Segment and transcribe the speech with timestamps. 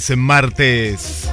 [0.08, 1.28] Es martes.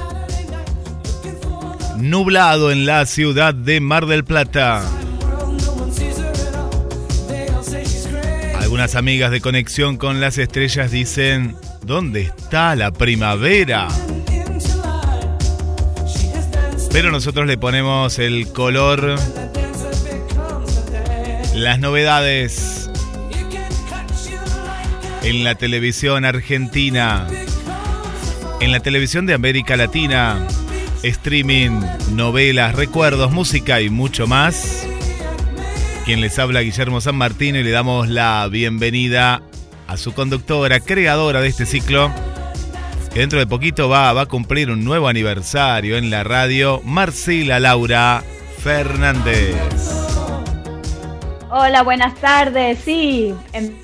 [1.96, 4.82] Nublado en la ciudad de Mar del Plata.
[8.58, 13.86] Algunas amigas de Conexión con las Estrellas dicen, ¿dónde está la primavera?
[16.90, 19.14] Pero nosotros le ponemos el color,
[21.54, 22.90] las novedades
[25.22, 27.28] en la televisión argentina
[28.64, 30.38] en la televisión de América Latina,
[31.02, 34.86] streaming, novelas, recuerdos, música y mucho más.
[36.06, 39.42] Quien les habla Guillermo San Martín y le damos la bienvenida
[39.86, 42.10] a su conductora, creadora de este ciclo,
[43.12, 48.24] que dentro de poquito va, a cumplir un nuevo aniversario en la radio, Marcela Laura
[48.60, 49.56] Fernández.
[51.50, 52.78] Hola, buenas tardes.
[52.82, 53.76] Sí, en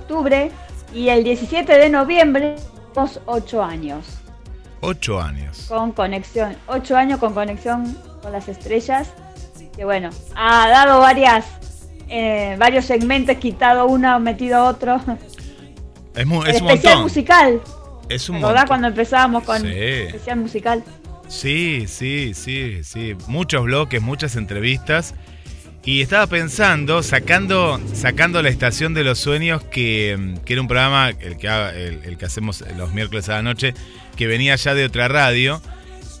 [0.00, 0.50] octubre
[0.92, 2.56] y el 17 de noviembre,
[2.92, 4.23] tenemos ocho años.
[4.84, 5.66] Ocho años.
[5.68, 9.12] con conexión, ocho años con conexión con las estrellas,
[9.76, 11.44] que bueno, ha dado varias,
[12.08, 15.00] eh, varios segmentos, quitado uno, metido otro.
[16.14, 17.60] Es, mu- El es un especial musical,
[18.08, 18.68] Es un ¿verdad?
[18.68, 19.68] Cuando empezábamos con Sí.
[19.72, 20.84] especial musical.
[21.26, 23.16] Sí, sí, sí, sí.
[23.26, 25.14] Muchos bloques, muchas entrevistas.
[25.86, 31.10] Y estaba pensando, sacando, sacando la estación de los sueños, que, que era un programa,
[31.10, 31.48] el que,
[32.04, 33.74] el que hacemos los miércoles a la noche,
[34.16, 35.60] que venía ya de otra radio.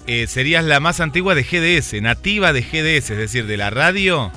[0.06, 4.30] Eh, serías la más antigua de GDS, nativa de GDS, es decir, de la radio.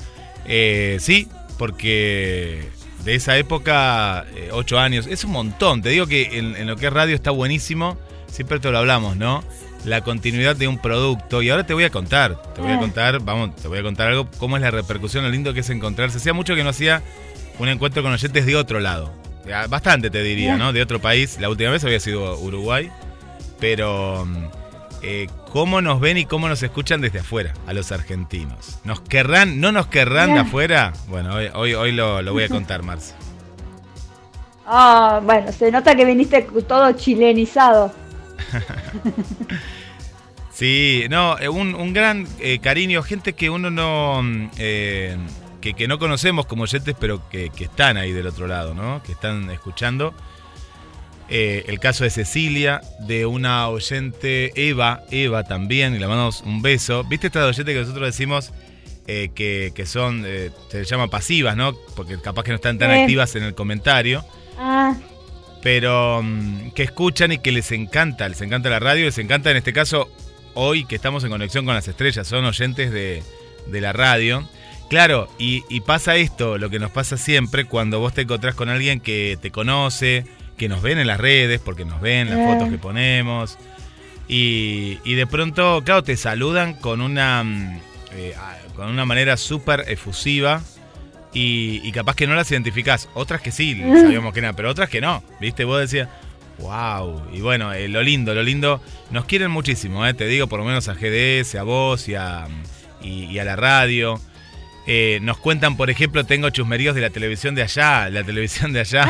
[0.46, 1.28] Eh, sí,
[1.58, 2.70] porque
[3.04, 5.82] de esa época, eh, ocho años, es un montón.
[5.82, 7.98] Te digo que en, en lo que es radio está buenísimo,
[8.32, 9.44] siempre te lo hablamos, ¿no?
[9.84, 11.40] La continuidad de un producto.
[11.42, 12.80] Y ahora te voy a contar, te voy a Ah.
[12.80, 15.70] contar, vamos, te voy a contar algo, cómo es la repercusión, lo lindo que es
[15.70, 16.18] encontrarse.
[16.18, 17.02] Hacía mucho que no hacía
[17.58, 19.12] un encuentro con oyentes de otro lado.
[19.46, 20.72] Ya, Bastante te diría, ¿no?
[20.72, 21.38] De otro país.
[21.40, 22.90] La última vez había sido Uruguay.
[23.60, 24.26] Pero
[25.02, 28.78] eh, cómo nos ven y cómo nos escuchan desde afuera, a los argentinos.
[28.84, 30.92] ¿Nos querrán, no nos querrán de afuera?
[31.08, 33.14] Bueno, hoy, hoy, hoy lo, lo voy a contar, Marce.
[34.70, 37.90] Ah, bueno, se nota que viniste todo chilenizado.
[40.52, 44.22] Sí, no, eh, un, un gran eh, cariño, gente que uno no.
[44.24, 45.16] mm, eh,
[45.60, 49.00] que, que no conocemos como oyentes, pero que, que están ahí del otro lado, ¿no?
[49.04, 50.14] Que están escuchando.
[51.28, 56.62] Eh, el caso de Cecilia, de una oyente, Eva, Eva también, y le mandamos un
[56.62, 57.04] beso.
[57.04, 58.52] ¿Viste esta oyente que nosotros decimos
[59.06, 61.74] eh, que, que son, eh, se llama pasivas, ¿no?
[61.94, 64.24] Porque capaz que no están tan activas en el comentario
[64.58, 64.96] Ah,
[65.62, 69.56] pero mm, que escuchan y que les encanta, les encanta la radio, les encanta en
[69.56, 70.08] este caso
[70.54, 73.22] hoy que estamos en conexión con las estrellas, son oyentes de,
[73.66, 74.48] de la radio.
[74.88, 78.68] Claro, y, y pasa esto, lo que nos pasa siempre cuando vos te encontrás con
[78.70, 80.24] alguien que te conoce,
[80.56, 82.44] que nos ven en las redes, porque nos ven las Eh.
[82.46, 83.58] fotos que ponemos,
[84.28, 87.80] y, y de pronto, claro, te saludan con una, mm,
[88.12, 88.34] eh,
[88.76, 90.62] con una manera súper efusiva.
[91.32, 93.08] Y, y capaz que no las identificás.
[93.14, 95.22] Otras que sí, sabíamos que eran, pero otras que no.
[95.40, 95.64] ¿Viste?
[95.64, 96.08] Vos decías,
[96.58, 97.22] wow.
[97.32, 98.80] Y bueno, eh, lo lindo, lo lindo.
[99.10, 102.46] Nos quieren muchísimo, eh, te digo, por lo menos a GDS, a vos y a,
[103.02, 104.20] y, y a la radio.
[104.90, 108.80] Eh, nos cuentan, por ejemplo, tengo chusmeríos de la televisión de allá, la televisión de
[108.80, 109.06] allá.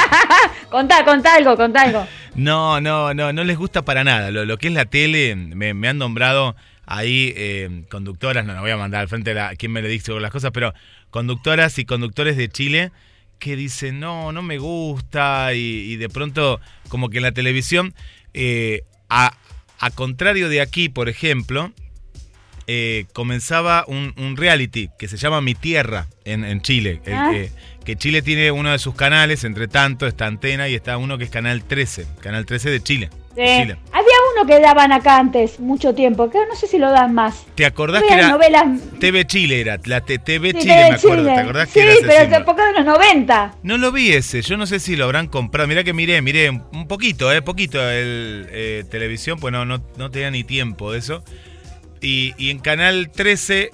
[0.70, 2.06] contá, contá algo, contá algo.
[2.34, 4.30] No, no, no, no les gusta para nada.
[4.30, 6.56] Lo, lo que es la tele, me, me han nombrado
[6.86, 10.12] ahí eh, conductoras, no, no voy a mandar al frente a quien me le dice
[10.18, 10.72] las cosas, pero
[11.12, 12.90] conductoras y conductores de Chile
[13.38, 17.92] que dicen, no, no me gusta, y, y de pronto, como que en la televisión,
[18.34, 19.36] eh, a,
[19.78, 21.72] a contrario de aquí, por ejemplo,
[22.68, 27.02] eh, comenzaba un, un reality que se llama Mi Tierra en, en Chile.
[27.04, 27.30] El Ah.
[27.32, 27.50] que,
[27.84, 31.24] que Chile tiene uno de sus canales, entre tanto, está Antena y está uno que
[31.24, 33.10] es Canal 13, Canal 13 de Chile.
[33.34, 33.40] Sí.
[33.42, 37.46] Había uno que daban acá antes, mucho tiempo, que no sé si lo dan más.
[37.54, 38.80] ¿Te acordás que era novelas.
[39.00, 39.78] TV Chile era?
[39.84, 41.22] La TV Sí, Chile, me acuerdo.
[41.22, 41.34] Chile.
[41.34, 43.54] ¿Te acordás Sí, que era ese pero tampoco de los 90.
[43.62, 45.68] No lo vi ese, yo no sé si lo habrán comprado.
[45.68, 49.82] Mirá que miré, miré un un poquito, eh, poquito el eh, televisión, pues no, no,
[49.96, 51.22] no tenía ni tiempo de eso.
[52.00, 53.70] Y, y en Canal 13,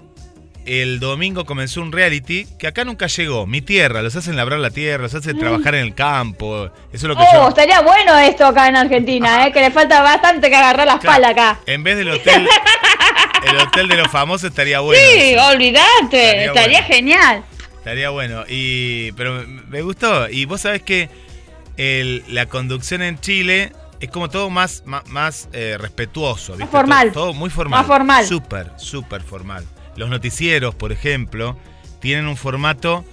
[0.68, 3.46] el domingo comenzó un reality que acá nunca llegó.
[3.46, 6.66] Mi tierra, los hacen labrar la tierra, los hacen trabajar en el campo.
[6.66, 7.48] Eso es lo que Oh, yo.
[7.48, 9.52] estaría bueno esto acá en Argentina, ¿eh?
[9.52, 11.60] que le falta bastante que agarrar la Claro, espalda acá.
[11.66, 12.46] En vez del hotel,
[13.48, 15.00] el hotel de los famosos estaría bueno.
[15.02, 15.46] sí, eso.
[15.46, 16.94] olvídate, Estaría estaría bueno.
[16.94, 17.44] genial.
[17.78, 18.44] Estaría bueno.
[18.48, 20.28] Y, pero me gustó.
[20.28, 21.08] Y vos sabés que
[21.76, 26.52] el- la conducción en Chile es como todo más, más, más, eh, respetuoso.
[26.56, 26.70] ¿viste?
[26.70, 27.12] formal.
[27.12, 27.78] Todo, todo muy formal.
[27.80, 28.26] Más formal.
[28.26, 29.64] Súper, súper formal.
[29.98, 31.58] Los noticieros, por ejemplo,
[32.00, 33.04] tienen un formato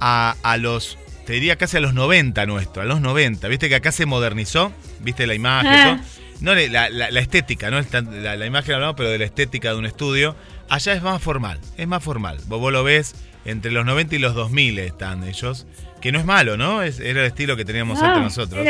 [0.00, 3.48] a, a los, te diría casi a los 90 nuestro, a los 90.
[3.48, 6.00] Viste que acá se modernizó, viste la imagen, Ah.
[6.40, 9.78] No, la, la- la estética, no la, la imagen hablamos, pero de la estética de
[9.78, 10.34] un estudio.
[10.70, 12.38] Allá es más formal, es más formal.
[12.46, 13.14] Vos, vos lo ves
[13.44, 15.66] entre los 90 y los 2000 están ellos.
[16.00, 16.82] Que no es malo, ¿no?
[16.82, 18.64] Es, era el estilo que teníamos Ah, antes nosotros.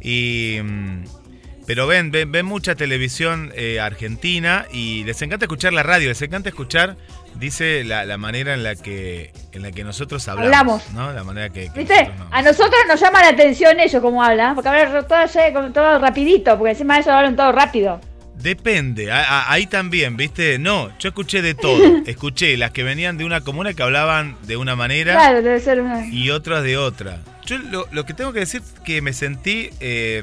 [0.00, 1.04] Y, mm,
[1.68, 6.22] pero ven, ven, ven mucha televisión eh, argentina y les encanta escuchar la radio, les
[6.22, 6.96] encanta escuchar,
[7.34, 10.82] dice la, la manera en la que en la que nosotros hablamos.
[10.86, 10.90] Hablamos.
[10.94, 11.12] ¿no?
[11.12, 11.94] La manera que, que ¿Viste?
[12.04, 12.34] nosotros no.
[12.36, 16.56] A nosotros nos llama la atención ellos como hablan, porque hablan todo, como todo rapidito,
[16.56, 18.00] porque encima eso hablan todo rápido.
[18.36, 20.58] Depende, a- a- ahí también, ¿viste?
[20.58, 21.82] No, yo escuché de todo.
[22.06, 25.80] Escuché las que venían de una comuna que hablaban de una manera Claro, debe ser
[25.80, 26.06] una...
[26.06, 27.18] y otras de otra.
[27.44, 30.22] Yo lo, lo que tengo que decir que me sentí, eh,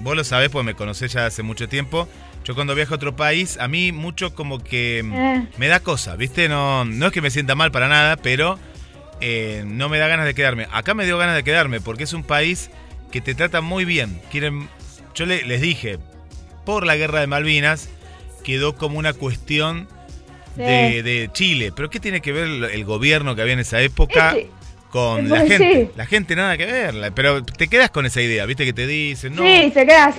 [0.00, 2.08] vos lo sabés porque me conocés ya hace mucho tiempo,
[2.44, 5.48] yo cuando viajo a otro país, a mí mucho como que mm, Eh.
[5.58, 6.48] me da cosa, ¿viste?
[6.48, 8.58] No, no es que me sienta mal para nada, pero
[9.20, 10.66] eh, no me da ganas de quedarme.
[10.72, 12.70] Acá me dio ganas de quedarme porque es un país
[13.12, 14.20] que te trata muy bien.
[14.30, 14.68] Quieren,
[15.14, 15.98] yo le- les dije,
[16.64, 17.88] por la guerra de Malvinas
[18.44, 19.88] quedó como una cuestión
[20.56, 20.62] Sí.
[20.62, 21.72] de, de Chile.
[21.76, 24.50] Pero ¿qué tiene que ver el, el gobierno que había en esa época Este-
[24.90, 25.90] con la gente?
[25.96, 27.12] La gente nada que ver.
[27.14, 28.64] Pero te quedas con esa idea, ¿viste?
[28.64, 30.16] Que te dicen, no, Sí, te quedas.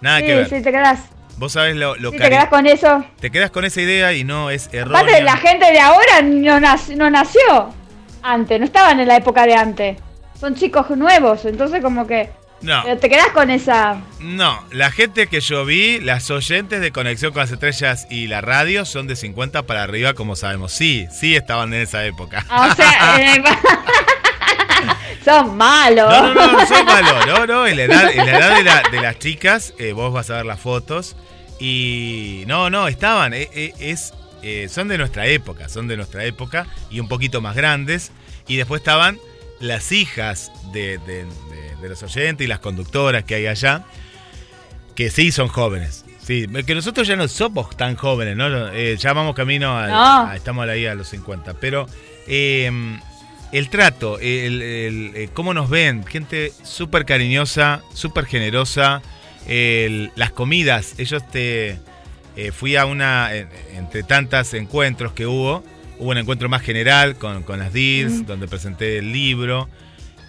[0.00, 0.48] nada sí, que ver.
[0.48, 1.00] sí, te quedas.
[1.36, 3.04] Vos sabés lo, lo Sí, cari- te quedas con eso.
[3.18, 5.00] te quedas con esa idea y no es errónea.
[5.00, 7.74] Aparte, la gente de ahora no, no nació
[8.22, 9.98] antes, no estaban en la época de antes.
[10.38, 12.30] Son chicos nuevos, entonces como que...
[12.64, 14.00] No, Pero te quedas con esa...
[14.20, 14.64] no.
[14.70, 18.84] La gente que yo vi, las oyentes de Conexión con las Estrellas y la radio
[18.84, 20.72] son de 50 para arriba, como sabemos.
[20.72, 22.44] Sí, sí estaban en esa época.
[22.48, 23.42] Ah, O sea, eh,
[25.24, 26.10] son malos.
[26.10, 27.26] No, no, no, no soy malo.
[27.26, 30.12] No, no, en la edad, en la edad de, la- de las chicas, eh, vos
[30.12, 31.16] vas a ver las fotos.
[31.60, 33.32] Y no, no, estaban.
[33.34, 34.12] eh, eh, es,
[34.72, 38.12] son de nuestra época, son de nuestra época y un poquito más grandes.
[38.46, 39.18] Y después estaban
[39.60, 43.84] las hijas de, de- de- de los oyentes y las conductoras que hay allá,
[44.94, 46.04] que sí son jóvenes.
[46.22, 48.68] Sí, que nosotros ya no somos tan jóvenes, ¿no?
[48.72, 50.28] Eh, ya vamos camino a, No.
[50.30, 51.54] a- estamos ahí a los 50.
[51.54, 51.86] Pero
[52.26, 52.70] eh,
[53.52, 59.02] el trato, el, el- eh, cómo nos ven, gente súper cariñosa, súper generosa,
[60.16, 61.78] las comidas, ellos te...
[62.36, 65.62] eh, fui a una, en- entre tantas encuentros que hubo,
[65.98, 69.68] hubo un encuentro más general con, con las DIRS, donde presenté el libro,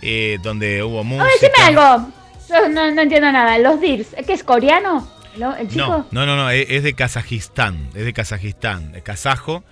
[0.01, 1.23] eh, donde hubo música.
[1.23, 2.11] A ver, decime algo.
[2.49, 3.57] Yo no, no entiendo nada.
[3.57, 5.09] Los DIRS, ¿es que es coreano?
[5.37, 6.05] ¿Lo- ¿El chico?
[6.11, 9.63] No, no, no, no, es, es de Kazajistán, es de Kazajistán, es kazajo,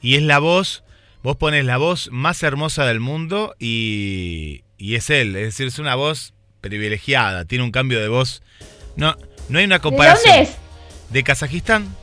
[0.00, 0.82] y es la voz,
[1.22, 5.78] vos pones la voz más hermosa del mundo y, y es él, es decir, es
[5.78, 8.42] una voz privilegiada, tiene un cambio de voz,
[8.96, 9.14] no,
[9.48, 10.34] no hay una ¿De comparación.
[10.34, 10.56] dónde es?
[11.10, 11.94] De Kazajistán,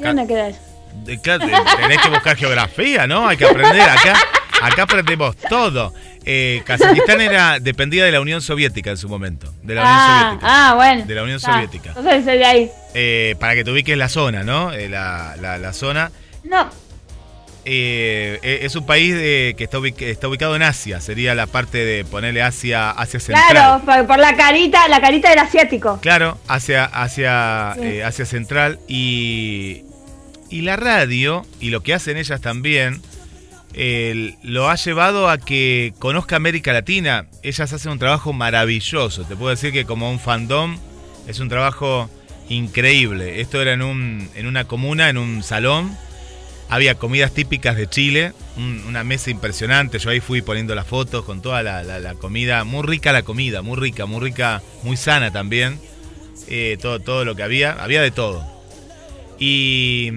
[0.00, 0.60] ¿De dónde queda eso?
[1.04, 3.28] Tenés que buscar geografía, ¿no?
[3.28, 4.14] Hay que aprender acá.
[4.62, 5.92] Acá aprendemos todo.
[6.24, 10.22] Eh, Kazajistán era dependía de la Unión Soviética en su momento, de la Unión Ah,
[10.26, 10.46] Soviética.
[10.70, 11.04] ah, bueno.
[11.06, 11.88] De la Unión Ah, Soviética.
[11.90, 12.70] Entonces es de ahí.
[12.94, 14.72] Eh, para que te ubiques la zona, ¿no?
[14.72, 16.10] Eh, la, la- la zona.
[16.44, 16.70] No,
[17.66, 21.00] es un país de- que está, ubic- está ubicado en Asia.
[21.00, 23.46] Sería la parte de ponerle Asia, Asia Central.
[23.50, 25.98] claro, por, por la carita, la carita del asiático.
[26.00, 28.00] Claro, hacia, hacia, Sí.
[28.02, 29.82] Asia Central y,
[30.54, 33.00] y la radio, y lo que hacen ellas también,
[34.42, 37.26] lo ha llevado a que conozca América Latina.
[37.42, 39.24] Ellas hacen un trabajo maravilloso.
[39.24, 40.78] Te puedo decir que como un fandom
[41.26, 42.08] es un trabajo
[42.48, 43.40] increíble.
[43.40, 45.96] Esto era en, un, en una comuna, en un salón.
[46.68, 49.98] Había comidas típicas de Chile, un- una mesa impresionante.
[49.98, 52.62] Yo ahí fui poniendo las fotos con toda la comida.
[52.64, 55.80] Muy rica la comida, muy rica, muy rica, muy sana también.
[56.46, 58.53] Eh, todo, todo lo que había, había de todo.
[59.46, 60.10] Y,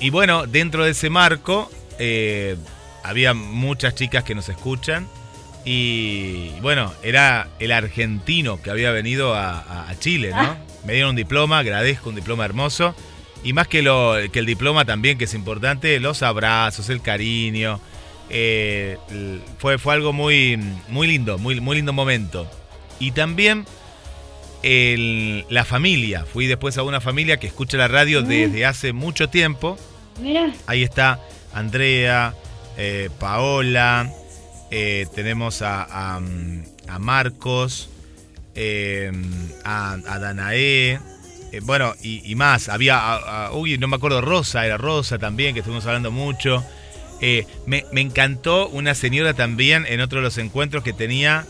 [0.00, 2.56] y bueno, dentro de ese marco eh,
[3.02, 5.08] había muchas chicas que nos escuchan.
[5.64, 10.36] Y bueno, era el argentino que había venido a, Chile, ¿no?
[10.40, 10.58] Ah.
[10.84, 12.94] Me dieron un diploma, agradezco un diploma hermoso.
[13.42, 17.80] Y más que, lo, que el diploma también, que es importante, los abrazos, el cariño.
[18.28, 18.98] eh,
[19.56, 20.58] fue, fue algo muy,
[20.88, 22.46] muy lindo, muy, muy lindo momento.
[23.00, 23.64] Y también
[24.64, 26.24] el- la familia.
[26.24, 29.76] Fui después a una familia que escucha la radio desde hace mucho tiempo.
[30.20, 31.20] Mira, Ahí está
[31.52, 32.34] Andrea,
[32.78, 34.10] eh, Paola,
[34.70, 37.88] eh, tenemos a, a, mm, a Marcos,
[38.54, 39.12] eh,
[39.64, 40.92] a, a Danae,
[41.52, 42.68] eh, bueno, y, y más.
[42.68, 46.64] Había, uy, no me acuerdo, Rosa, era Rosa también, que estuvimos hablando mucho.
[47.66, 51.46] Me, me encantó una señora también en otro de los encuentros que tenía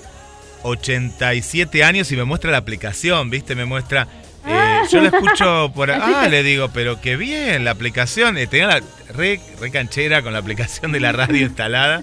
[0.65, 3.55] 87 años y me muestra la aplicación, ¿viste?
[3.55, 4.09] Me muestra...
[4.47, 5.91] eh, yo la escucho por...
[5.93, 8.37] Ah, le digo, pero qué bien, la aplicación.
[8.37, 8.83] eh, tenía la
[9.15, 12.03] re, re canchera con la aplicación de la radio instalada.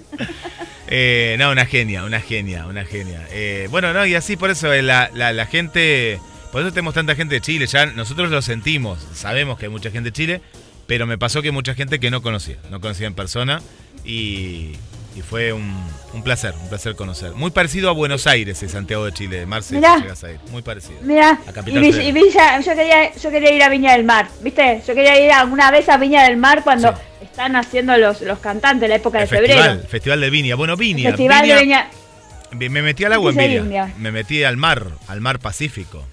[0.88, 3.26] Eh, no, una genia, una genia, una genia.
[3.30, 6.18] Eh, bueno, no, y así por eso la, la, la gente...
[6.50, 9.90] Por eso tenemos tanta gente de Chile, ya nosotros lo sentimos, sabemos que hay mucha
[9.90, 10.42] gente de Chile,
[10.86, 13.62] pero me pasó que mucha gente que no conocía, no conocía en persona
[14.04, 14.72] y,
[15.16, 15.74] y fue un,
[16.14, 17.32] un placer, un placer conocer.
[17.32, 19.96] Muy parecido a Buenos Aires, eh, Santiago de Chile, Marce, Mirá.
[19.96, 20.38] si llegas a ir.
[20.50, 20.98] Muy parecido.
[21.02, 21.38] mira.
[21.46, 22.08] A Y, Capital Vi- Federal.
[22.08, 24.82] y Villa, yo quería, yo quería ir a Viña del Mar, ¿viste?
[24.86, 27.24] Yo quería ir alguna vez a Viña del Mar cuando Sí.
[27.24, 29.88] están haciendo los, los cantantes, la época de festival, febrero.
[29.88, 30.54] festival de Viña.
[30.54, 31.10] Bueno, Viña.
[31.10, 31.90] Festival Viña- de Viña.
[32.52, 33.94] Me metí al agua en ¿Qué dice Viña.
[33.98, 36.04] Me metí al mar, al mar Pacífico.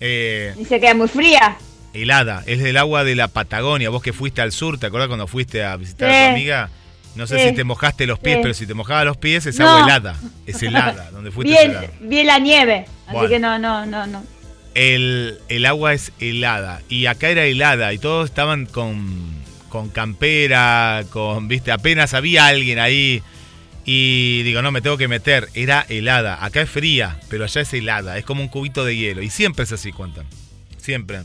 [0.00, 1.56] Eh, Y se queda muy fría.
[1.94, 3.88] helada, es del agua de la Patagonia.
[3.88, 6.68] Vos que fuiste al sur, ¿te acordás cuando fuiste a visitar a tu amiga?
[7.16, 7.48] No sé Sí.
[7.48, 8.42] si te mojaste los pies, Sí.
[8.42, 9.68] pero si te mojaba los pies es No.
[9.68, 10.16] agua helada.
[10.46, 14.22] Es helada, donde fuiste Vi, el- vi la nieve, así que no, no, no, no.
[14.74, 19.06] El, el agua es helada y acá era helada y todos estaban con,
[19.70, 23.22] con campera, con, viste, apenas había alguien ahí
[23.86, 25.48] y digo, no, me tengo que meter.
[25.54, 29.22] Era helada, acá es fría, pero allá es helada, es como un cubito de hielo
[29.22, 30.26] y siempre es así, cuentan,
[30.76, 31.20] siempre.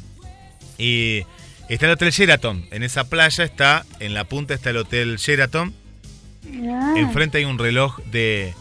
[0.77, 1.23] Y
[1.67, 5.73] está el Hotel Sheraton, en esa playa está, en la punta está el Hotel Sheraton,
[6.69, 8.53] Ah, Enfrente hay un reloj de,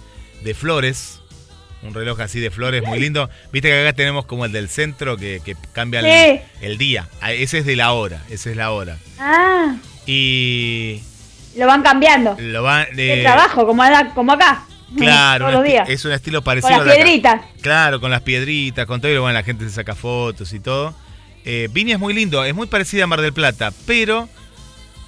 [0.45, 1.17] de flores.
[1.83, 3.31] Un reloj así de flores muy lindo.
[3.53, 6.43] Viste que acá tenemos como el del centro que, que cambia el, Sí.
[6.61, 7.09] el día.
[7.23, 8.23] Ah, Ese es de la hora.
[8.29, 8.99] Esa es la hora.
[9.19, 11.01] ah, Y
[11.57, 12.37] lo van cambiando.
[12.39, 12.87] lo van.
[12.93, 14.65] El eh, trabajo, como, acá- como acá.
[14.97, 15.89] Claro, Todos los días.
[15.89, 17.03] es un estilo Con parecido las de acá.
[17.05, 17.41] piedritas.
[17.63, 19.11] Claro, con las piedritas, con todo.
[19.13, 20.95] Y bueno, la gente se saca fotos y todo.
[21.45, 24.29] Eh, Viña es muy lindo, es muy parecida a Mar del Plata, pero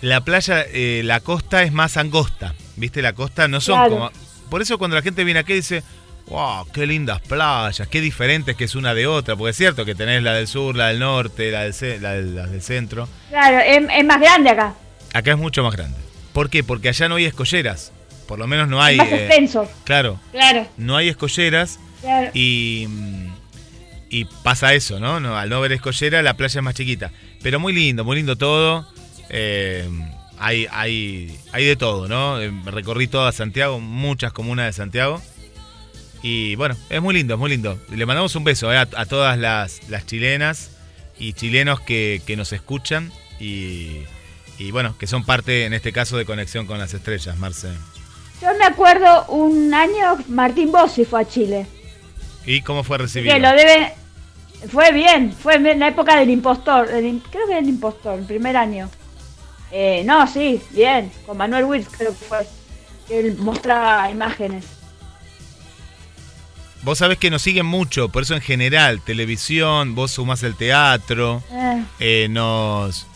[0.03, 2.55] la playa, eh, la costa es más angosta.
[2.77, 3.01] ¿Viste?
[3.03, 3.91] La costa no son Claro.
[3.91, 4.11] como.
[4.51, 5.83] Por eso cuando la gente viene aquí dice,
[6.27, 9.35] wow, qué lindas playas, qué diferentes que es una de otra.
[9.37, 12.37] Porque es cierto que tenés la del sur, la del norte, la del, la del,
[12.37, 13.09] las del centro.
[13.31, 14.75] Claro, es, es más grande acá.
[15.15, 15.97] Acá es mucho más grande.
[16.33, 16.63] ¿Por qué?
[16.65, 17.93] Porque allá no hay escolleras.
[18.27, 18.95] Por lo menos no hay.
[18.95, 19.71] es más eh, extenso.
[19.85, 21.79] claro, Claro, no hay escolleras.
[22.01, 22.31] claro.
[22.35, 22.89] Y,
[24.11, 25.21] y pasa eso, ¿no?
[25.21, 27.11] No, Al no ver escollera, la playa es más chiquita.
[27.43, 28.87] Pero muy lindo, muy lindo todo.
[29.33, 29.89] Eh,
[30.39, 32.41] hay, hay, hay de todo, ¿no?
[32.41, 35.21] Eh, Recorrí toda Santiago, muchas comunas de Santiago.
[36.23, 37.79] Y bueno, es muy lindo, es muy lindo.
[37.91, 40.71] Le mandamos un beso eh, a, a todas las, las chilenas
[41.19, 43.11] y chilenos que, que nos escuchan
[43.41, 44.03] y,
[44.59, 47.69] y bueno, que son parte en este caso de Conexión con las Estrellas, Marce.
[48.41, 51.67] Yo me acuerdo un año Martín Bossi fue a Chile.
[52.45, 53.35] ¿Y cómo fue recibido?
[53.35, 53.95] Que lo debe.
[54.69, 56.89] Fue bien, fue en la época del impostor.
[56.89, 58.91] del creo que era el impostor, el primer año.
[59.73, 61.11] Eh, no, sí, bien.
[61.27, 62.47] Con Manuel Wills creo que fue.
[63.11, 64.65] Él mostraba imágenes.
[66.83, 71.43] Vos sabés que nos siguen mucho, por eso en general, televisión, vos sumás el teatro,
[71.53, 73.07] Eh, eh, nos,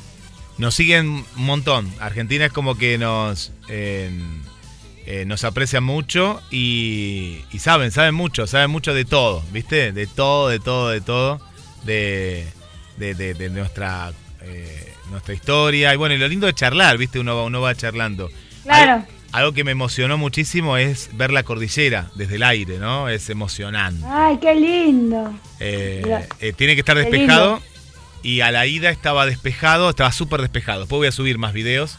[0.57, 1.93] nos siguen un montón.
[1.99, 4.09] Argentina es como que nos, eh,
[5.05, 9.91] eh, nos aprecia mucho y, y saben, saben mucho, saben mucho de todo, ¿viste?
[9.93, 11.41] De todo, de todo, de todo,
[11.83, 12.47] de,
[12.99, 15.93] de, de- de nuestra, eh, nuestra historia.
[15.93, 17.19] Y bueno, y lo lindo de charlar, ¿viste?
[17.19, 18.31] Uno, va- uno va charlando.
[18.65, 18.93] Claro.
[18.93, 23.09] Algo, algo que me emocionó muchísimo es ver la cordillera desde el aire, ¿no?
[23.09, 24.05] Es emocionante.
[24.09, 25.35] Ay, qué lindo.
[25.61, 27.61] Eh, eh, tiene que estar despejado.
[28.23, 30.81] Y a la ida estaba despejado, estaba súper despejado.
[30.81, 31.97] Después voy a subir más videos.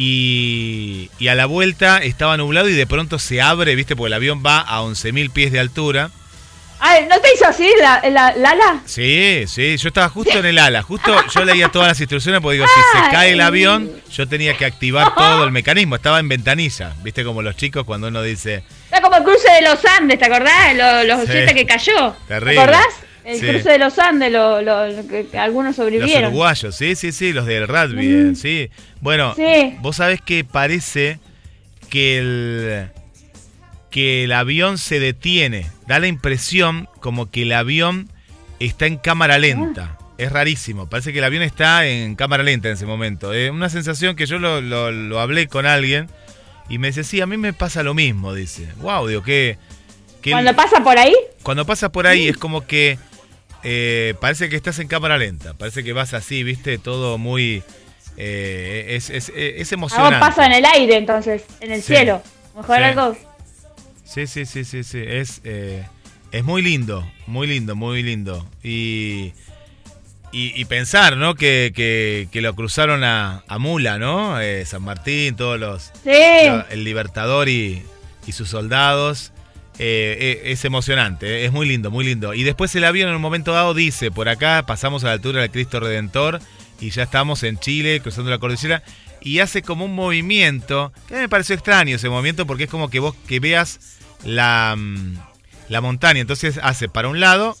[0.00, 3.96] Y, y a la vuelta estaba nublado y de pronto se abre, ¿viste?
[3.96, 6.10] Porque el avión va a 11.000 pies de altura.
[6.80, 8.80] Ay, ¿no te hizo así la, la, Lala?
[8.84, 10.82] Sí, sí, yo estaba justo en el ala.
[10.82, 14.54] Justo yo leía todas las instrucciones porque digo, si se cae el avión, yo tenía
[14.54, 15.96] que activar todo el mecanismo.
[15.96, 17.24] Estaba en ventanilla, ¿viste?
[17.24, 20.74] Como los chicos cuando uno dice, Era como el cruce de los Andes, ¿te acordás?
[20.76, 21.54] Los, los Sí.
[21.54, 22.14] que cayó.
[22.28, 22.54] Terrible.
[22.54, 22.86] ¿Te acordás?
[23.24, 23.46] El Sí.
[23.46, 26.28] cruce de los Andes, lo, lo- lo que, algunos Los sobrevivieron.
[26.30, 28.34] uruguayos, sí, sí, sí, los del rugby, Mm.
[28.36, 28.70] sí.
[29.00, 29.76] Bueno, Sí.
[29.80, 31.18] vos sabés que parece
[31.90, 32.90] que el,
[33.90, 35.66] que el avión se detiene.
[35.86, 38.10] Da la impresión como que el avión
[38.60, 39.96] está en cámara lenta.
[40.18, 43.32] Es rarísimo, parece que el avión está en cámara lenta en ese momento.
[43.32, 46.08] Es una sensación que yo lo, lo- lo hablé con alguien
[46.68, 48.68] y me dice, sí, a mí me pasa lo mismo, dice.
[48.78, 49.56] Wow, digo, que...
[50.30, 51.14] Cuando pasa por ahí,
[51.44, 52.98] cuando pasas por ahí es como que
[53.62, 57.62] eh, parece que estás en cámara lenta, parece que vas así, viste, todo muy...
[58.16, 60.16] eh, es, es, es emocionante.
[60.16, 61.94] algo pasa en el aire, entonces, en el Sí.
[61.94, 62.22] cielo.
[62.56, 62.82] Mejor Sí.
[62.82, 63.16] algo.
[64.08, 65.86] Sí, sí, sí, sí, sí, es, eh,
[66.32, 68.48] es muy lindo, muy lindo, muy lindo.
[68.62, 69.32] Y,
[70.32, 71.34] y, y pensar, ¿no?
[71.34, 74.40] Que, que, que lo cruzaron a, a Mula, ¿no?
[74.40, 75.92] Eh, San Martín, todos los...
[76.04, 76.10] Sí.
[76.70, 77.82] el Libertador y,
[78.26, 79.32] y sus soldados.
[79.78, 82.32] eh, es emocionante, es muy lindo, muy lindo.
[82.32, 85.42] Y después el avión en un momento dado dice, por acá pasamos a la altura
[85.42, 86.40] del Cristo Redentor
[86.80, 88.82] y ya estamos en Chile, cruzando la cordillera,
[89.20, 93.00] y hace como un movimiento, que me pareció extraño ese movimiento porque es como que
[93.00, 95.16] vos que veas la, mm,
[95.68, 97.56] la montaña, entonces hace para un lado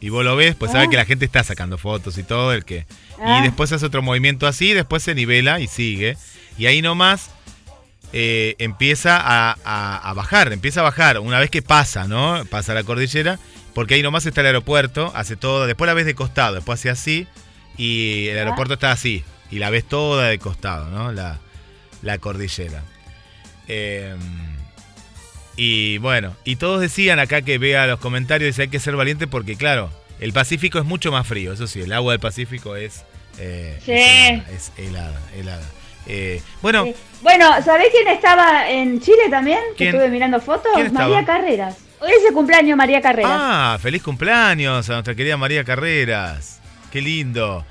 [0.00, 0.90] y vos lo ves, pues sabes Ah.
[0.90, 2.86] que la gente está sacando fotos y todo, el que...
[3.20, 3.38] Ah.
[3.40, 6.16] Y después hace otro movimiento así, después se nivela y sigue.
[6.58, 7.30] Y ahí nomás
[8.12, 12.44] eh, empieza a, a- a bajar, empieza a bajar una vez que pasa, ¿no?
[12.50, 13.38] Pasa la cordillera,
[13.74, 16.90] porque ahí nomás está el aeropuerto, hace todo, después la ves de costado, después hace
[16.90, 17.26] así,
[17.76, 18.40] y el Ah.
[18.42, 21.10] aeropuerto está así, y la ves toda de costado, ¿no?
[21.12, 21.38] La,
[22.02, 22.82] la cordillera.
[23.66, 24.14] Eh,
[25.56, 29.26] y bueno, y todos decían acá que vea los comentarios, dice hay que ser valiente
[29.26, 33.04] porque claro, el Pacífico es mucho más frío, eso sí, el agua del Pacífico es,
[33.38, 33.92] eh, Sí.
[34.54, 35.62] es helada, es helada.
[36.06, 36.94] Eh, bueno, Sí.
[37.22, 39.58] Bueno, ¿sabés quién estaba en Chile también?
[39.78, 40.70] Que estuve mirando fotos.
[40.92, 41.78] María Carreras.
[42.00, 43.30] Hoy es el cumpleaños María Carreras.
[43.32, 46.60] Ah, feliz cumpleaños a nuestra querida María Carreras.
[46.92, 47.64] Qué lindo.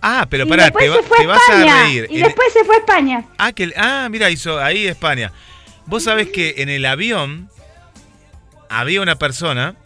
[0.00, 2.06] Ah, pero pará, te, va- vas a reír.
[2.10, 3.24] Y En- después se fue a España.
[3.36, 5.30] ah, que, ah, mira, hizo ahí España.
[5.86, 7.50] Vos sabés que en el avión
[8.68, 9.76] había una persona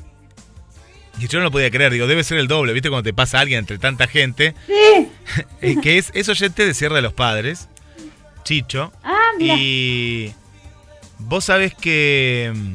[1.20, 1.92] que yo no lo podía creer.
[1.92, 2.88] Digo, debe ser el doble, ¿viste?
[2.90, 4.54] Cuando te pasa alguien entre tanta gente.
[4.66, 5.08] Sí.
[5.62, 7.68] eh, que es, es oyente de Sierra de los Padres,
[8.44, 8.92] Chicho.
[9.02, 9.54] Ah, mira.
[9.58, 10.32] Y
[11.18, 12.52] vos sabés que...
[12.54, 12.72] mm,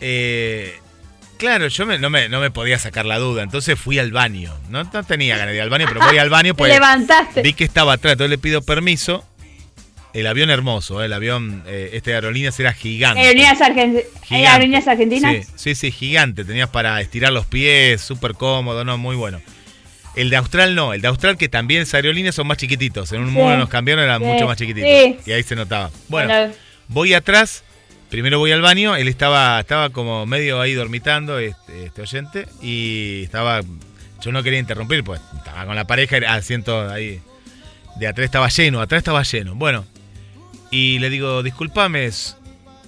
[0.00, 0.78] eh,
[1.38, 4.54] claro, yo me- no, me, no me podía sacar la duda, entonces fui al baño.
[4.68, 7.42] No, no tenía ganas de ir al baño, pero voy al baño Te pues levantaste.
[7.42, 9.24] vi que estaba atrás, entonces le pido permiso.
[10.12, 13.20] El avión hermoso, eh, el avión, eh, este de aerolíneas era gigante.
[13.20, 14.06] Aerolíneas, Gigante.
[14.30, 15.46] Aerolíneas Argentinas.
[15.46, 16.44] Sí, sí, sí, gigante.
[16.44, 19.40] Tenías para estirar los pies, súper cómodo, no, muy bueno.
[20.16, 23.12] El de Austral no, el de Austral que también es aerolíneas son más chiquititos.
[23.12, 23.34] En un Sí.
[23.34, 24.26] modo nos cambiaron, eran Sí.
[24.26, 24.90] mucho más chiquititos.
[24.90, 25.16] Sí.
[25.26, 25.90] Y ahí se notaba.
[26.08, 26.52] Bueno, Bueno,
[26.88, 27.62] voy atrás,
[28.08, 33.22] primero voy al baño, él estaba, estaba como medio ahí dormitando, este, este oyente, y
[33.22, 33.60] estaba,
[34.20, 37.20] yo no quería interrumpir, pues estaba con la pareja, el asiento ahí,
[38.00, 39.54] de atrás estaba lleno, atrás estaba lleno.
[39.54, 39.86] Bueno,
[40.70, 42.10] y le digo, discúlpame,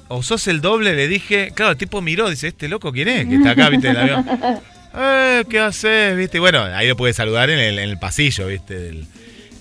[0.08, 3.26] o sos el doble, le dije, claro, el tipo miró, dice, este loco quién es,
[3.26, 4.26] que está acá, viste, en el avión.
[4.94, 6.14] Eh, ¿qué haces?
[6.18, 6.38] ¿Viste?
[6.38, 8.78] Bueno, ahí lo puedes saludar en el, en el pasillo, ¿viste?
[8.78, 9.06] Del-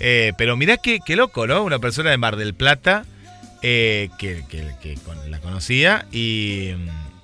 [0.01, 1.63] eh, pero mirá qué, qué loco, ¿no?
[1.63, 3.05] Una persona de Mar del Plata
[3.61, 6.71] eh, que, que- que con- la conocía y,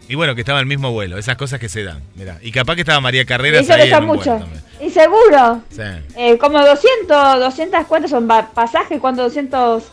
[0.08, 1.18] y bueno, que estaba en el mismo vuelo.
[1.18, 2.38] Esas cosas que se dan, mirá.
[2.42, 4.62] Y capaz que estaba María Carreras eso ahí en un vuelo también.
[4.82, 5.62] Y seguro.
[5.70, 5.82] Sí.
[6.16, 9.02] Eh, como 200, 200, ¿cuántos son pasajes?
[9.02, 9.84] ¿Cuántos 200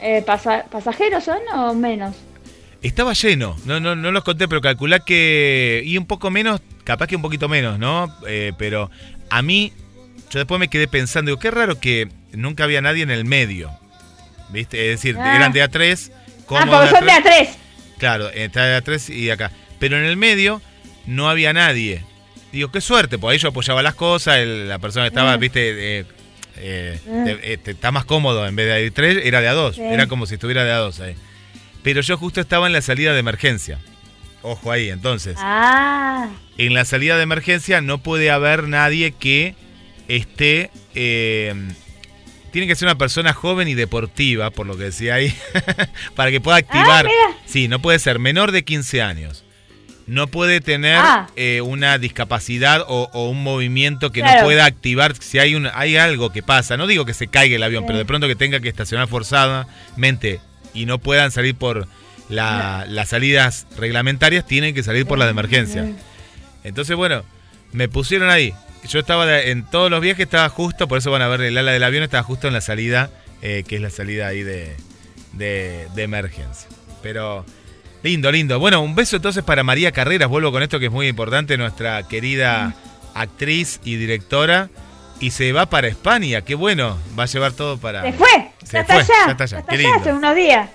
[0.00, 2.14] eh, pasa- pasajeros son o menos?
[2.82, 5.82] Estaba lleno, no, no, no los conté, pero calculá que.
[5.84, 8.14] Y un poco menos, capaz que un poquito menos, ¿no?
[8.28, 8.90] Eh, pero
[9.30, 9.72] a mí,
[10.30, 13.70] yo después me quedé pensando, digo, qué raro que nunca había nadie en el medio.
[14.50, 14.92] ¿Viste?
[14.92, 15.34] Es decir, Ah.
[15.36, 16.12] eran de A3.
[16.50, 17.24] Ah, porque son de A3.
[17.24, 17.48] A3.
[17.98, 19.50] Claro, está de A3 y de acá.
[19.80, 20.62] Pero en el medio
[21.06, 22.04] no había nadie.
[22.52, 25.36] Digo, qué suerte, porque ahí yo apoyaba las cosas, el- la persona que estaba, Ah.
[25.38, 26.04] viste, eh,
[26.58, 27.22] eh, Ah.
[27.24, 29.74] te- eh, te- está más cómodo en vez de A3, era de A2.
[29.74, 29.82] Sí.
[29.82, 31.14] Era como si estuviera de A2 ahí.
[31.82, 33.78] Pero yo justo estaba en la salida de emergencia.
[34.42, 35.36] Ojo ahí, entonces.
[35.38, 39.54] Ah, En la salida de emergencia no puede haber nadie que
[40.08, 40.70] esté...
[40.94, 41.54] eh,
[42.52, 45.34] tiene que ser una persona joven y deportiva, por lo que decía ahí,
[46.14, 47.04] para que pueda activar.
[47.04, 47.38] mira.
[47.44, 49.44] sí, no puede ser menor de 15 años.
[50.06, 51.26] No puede tener Ah.
[51.34, 55.96] eh, una discapacidad o, o un movimiento que no pueda activar si hay, un, hay
[55.96, 56.76] algo que pasa.
[56.76, 57.86] No digo que se caiga el avión, Sí.
[57.88, 60.40] pero de pronto que tenga que estacionar forzadamente
[60.74, 61.88] y no puedan salir por
[62.28, 65.88] la- las salidas reglamentarias, tienen que salir por la de emergencia.
[66.64, 67.24] Entonces, bueno,
[67.72, 68.52] me pusieron ahí.
[68.88, 71.58] Yo estaba de- en todos los viajes, estaba justo, por eso van a ver el
[71.58, 73.10] ala del avión, estaba justo en la salida,
[73.42, 74.76] eh, que es la salida ahí de,
[75.32, 76.68] de, de emergencia.
[77.02, 77.44] Pero
[78.02, 78.58] Lindo, lindo.
[78.58, 80.28] Bueno, un beso entonces para María Carreras.
[80.28, 82.74] Vuelvo con esto que es muy importante, nuestra querida
[83.14, 84.68] actriz y directora.
[85.18, 86.42] Y se va para España.
[86.42, 86.98] Qué bueno.
[87.18, 88.02] Va a llevar todo para.
[88.02, 88.50] Se fue.
[88.62, 89.14] Se ya está fue, allá.
[89.26, 89.56] ya está allá.
[89.56, 90.00] Ya está Qué allá lindo.
[90.00, 90.70] hace unos días.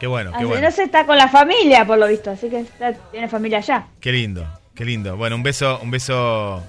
[0.00, 0.66] Qué bueno, qué bueno.
[0.66, 2.30] No se está con la familia, por lo visto.
[2.32, 3.86] Así que está- tiene familia allá.
[4.00, 5.16] Qué lindo, qué lindo.
[5.16, 6.62] Bueno, un beso, un beso,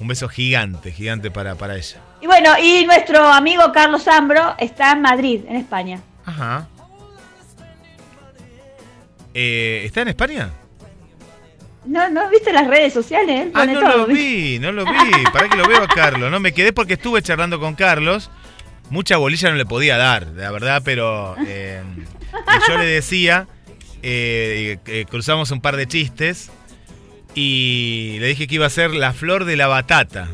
[0.00, 1.98] un beso gigante, gigante para, para ella.
[2.20, 6.00] Y bueno, y nuestro amigo Carlos Ambro está en Madrid, en España.
[6.26, 6.66] Ajá.
[9.34, 10.50] Eh, ¿Está en España?
[11.84, 13.48] ¿No, ¿No viste las redes sociales?
[13.54, 15.24] Ah, no todo, lo vi, no lo vi.
[15.32, 16.30] ¿Para que lo veo a Carlos?
[16.30, 18.30] No, me quedé porque estuve charlando con Carlos.
[18.90, 21.82] Mucha bolilla no le podía dar, la verdad, pero eh,
[22.68, 23.46] yo le decía,
[24.02, 26.50] eh, eh, cruzamos un par de chistes
[27.34, 30.28] y le dije que iba a ser la flor de la batata.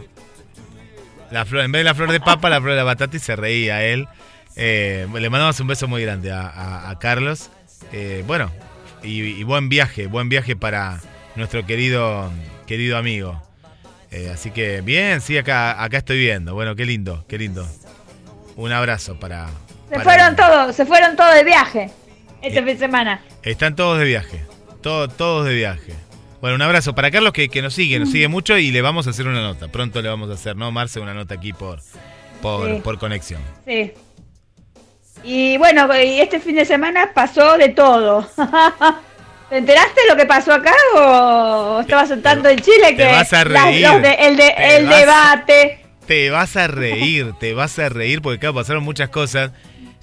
[1.30, 3.20] La flor, en vez de la flor de papa, la flor de la batata y
[3.20, 4.06] se reía él.
[4.56, 7.50] Eh, le mandamos un beso muy grande a, a- a Carlos.
[7.92, 8.50] Eh, bueno,
[9.02, 11.00] y, y buen viaje, buen viaje para
[11.36, 12.30] nuestro querido,
[12.66, 13.40] querido amigo.
[14.10, 16.54] Eh, así que bien, sí, acá, acá estoy viendo.
[16.54, 17.66] Bueno, qué lindo, qué lindo.
[18.56, 19.46] Un abrazo para.
[19.88, 21.90] Se para fueron todos, se fueron todos de viaje
[22.42, 22.62] este Eh.
[22.62, 23.20] fin de semana.
[23.42, 24.40] Están todos de viaje.
[24.82, 25.92] Todo- todos de viaje.
[26.40, 29.06] Bueno, un abrazo para Carlos que, que nos sigue, nos sigue mucho y le vamos
[29.06, 29.68] a hacer una nota.
[29.68, 31.00] Pronto le vamos a hacer, ¿no, Marce?
[31.00, 31.80] Una nota aquí por,
[32.40, 32.80] por, Sí.
[32.84, 33.40] por conexión.
[33.66, 33.92] Sí.
[35.24, 38.28] Y bueno, y este fin de semana pasó de todo.
[39.50, 43.44] ¿Te enteraste lo que pasó acá o estabas tanto en Chile te que vas a
[43.44, 43.88] reír.
[44.02, 45.84] de- el, de- Te el vas a- debate?
[46.06, 49.52] Te vas a reír, te vas a reír porque acá pasaron muchas cosas.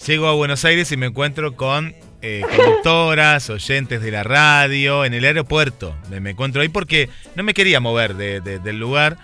[0.05, 5.13] Llego a Buenos Aires y me encuentro con eh, conductoras, oyentes de la radio, en
[5.13, 5.95] el aeropuerto.
[6.09, 9.17] Me, me encuentro ahí porque no me quería mover de- de- del lugar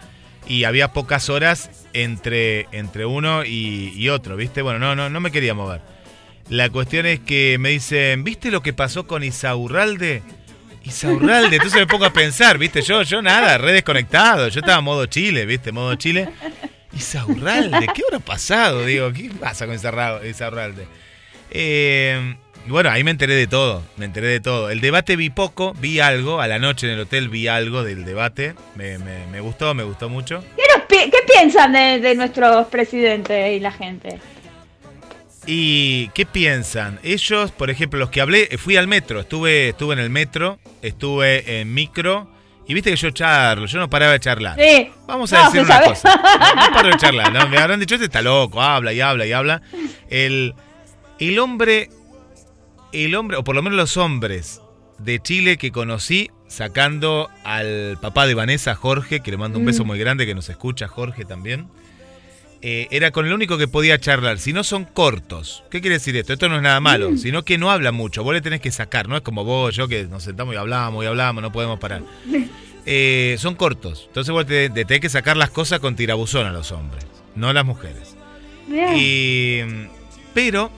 [0.52, 4.62] y había pocas horas entre, entre uno y, otro, ¿viste?
[4.62, 5.80] Bueno, no, no, no me quería mover.
[6.50, 10.22] La cuestión es que me dicen, ¿viste lo que pasó con Isaurralde?
[10.84, 12.82] Isaurralde, entonces me pongo a pensar, ¿viste?
[12.82, 15.72] Yo, yo nada, re desconectado, yo estaba modo Chile, ¿viste?
[15.72, 16.28] Modo Chile.
[16.92, 18.86] Isaurralde, ¿qué habrá pasado?
[18.86, 20.86] Digo, ¿qué pasa con Isaurra- Isaurralde?
[21.50, 24.69] Eh, y bueno, ahí me enteré de todo, me enteré de todo.
[24.69, 28.06] El debate vi poco, vi algo, a la noche en el hotel vi algo del
[28.06, 30.43] debate, me, me- me gustó, me gustó mucho.
[30.56, 34.19] ¿Qué, nos pi- qué piensan de, de nuestros presidentes y la gente?
[35.47, 37.00] ¿Y qué piensan?
[37.04, 40.60] Ellos, por ejemplo, los que hablé, eh, fui al metro, estuve, estuve en el metro,
[40.84, 42.30] estuve en micro,
[42.67, 44.56] y viste que yo charlo, yo no paraba de charlar.
[44.60, 44.91] Sí.
[45.08, 45.88] Vamos a No, decir una sabe.
[45.88, 46.15] cosa.
[46.15, 47.34] No, no paro de charlar.
[47.34, 47.47] ¿no?
[47.47, 49.63] Me habrán dicho, este está loco, habla y habla y habla.
[50.10, 50.54] El,
[51.17, 51.89] el hombre,
[52.93, 54.62] el hombre, o por lo menos los hombres
[54.99, 59.84] de Chile que conocí, sacando al papá de Vanessa, Jorge, que le mando un beso
[59.84, 59.88] Mm.
[59.88, 61.67] muy grande, que nos escucha, Jorge también.
[62.63, 64.38] eh, era con el único que podía charlar.
[64.38, 65.63] Si no son cortos.
[65.71, 66.32] ¿Qué quiere decir esto?
[66.34, 67.17] Esto no es nada malo, Mm.
[67.17, 68.23] sino que no habla mucho.
[68.23, 69.08] Vos le tenés que sacar.
[69.10, 72.04] No es como vos, yo, que nos sentamos y hablamos y hablamos, no podemos parar.
[72.86, 74.06] Eh, son cortos.
[74.08, 77.47] Entonces vos te, te tenés que sacar las cosas con tirabuzón a los hombres, no
[77.49, 78.15] a las mujeres.
[78.95, 79.60] Y,
[80.34, 80.71] pero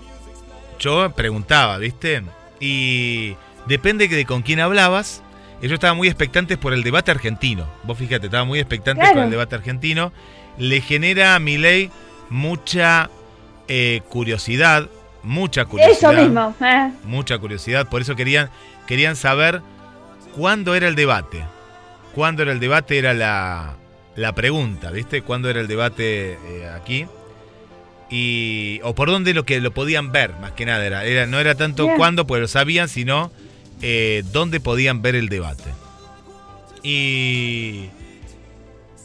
[0.79, 2.23] yo preguntaba, ¿viste?
[2.59, 3.35] Y
[3.67, 5.21] depende de con quién hablabas.
[5.61, 7.65] Ellos estaban muy expectantes por el debate argentino.
[7.83, 9.15] Vos fíjate, estaban muy expectantes Claro.
[9.15, 10.11] con el debate argentino.
[10.57, 11.89] Le genera a Milei
[12.29, 13.09] mucha
[13.67, 14.89] eh, curiosidad,
[15.23, 16.13] mucha curiosidad.
[16.13, 16.53] Eso mismo.
[16.61, 16.91] eh.
[17.05, 17.87] Mucha curiosidad.
[17.87, 18.49] Por eso querían,
[18.87, 19.61] querían saber
[20.35, 21.43] cuándo era el debate.
[22.13, 23.75] Cuándo era el debate era la,
[24.15, 25.21] la pregunta, ¿viste?
[25.21, 27.05] ¿Cuándo era el debate eh, aquí?
[28.15, 30.85] Y, o por dónde lo que lo podían ver, más que nada.
[30.85, 31.97] Era, era- no era tanto Bien.
[31.97, 33.31] cuándo, pues lo sabían, sino
[33.81, 35.63] eh, dónde podían ver el debate.
[36.83, 37.89] Y,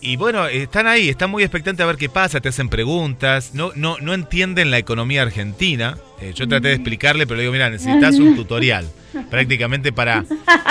[0.00, 3.70] y bueno, están ahí, están muy expectantes a ver qué pasa, te hacen preguntas, no,
[3.76, 5.96] no, no entienden la economía argentina.
[6.20, 8.86] Eh, yo traté de explicarle, pero le digo, mira, necesitas un tutorial
[9.30, 10.24] prácticamente para,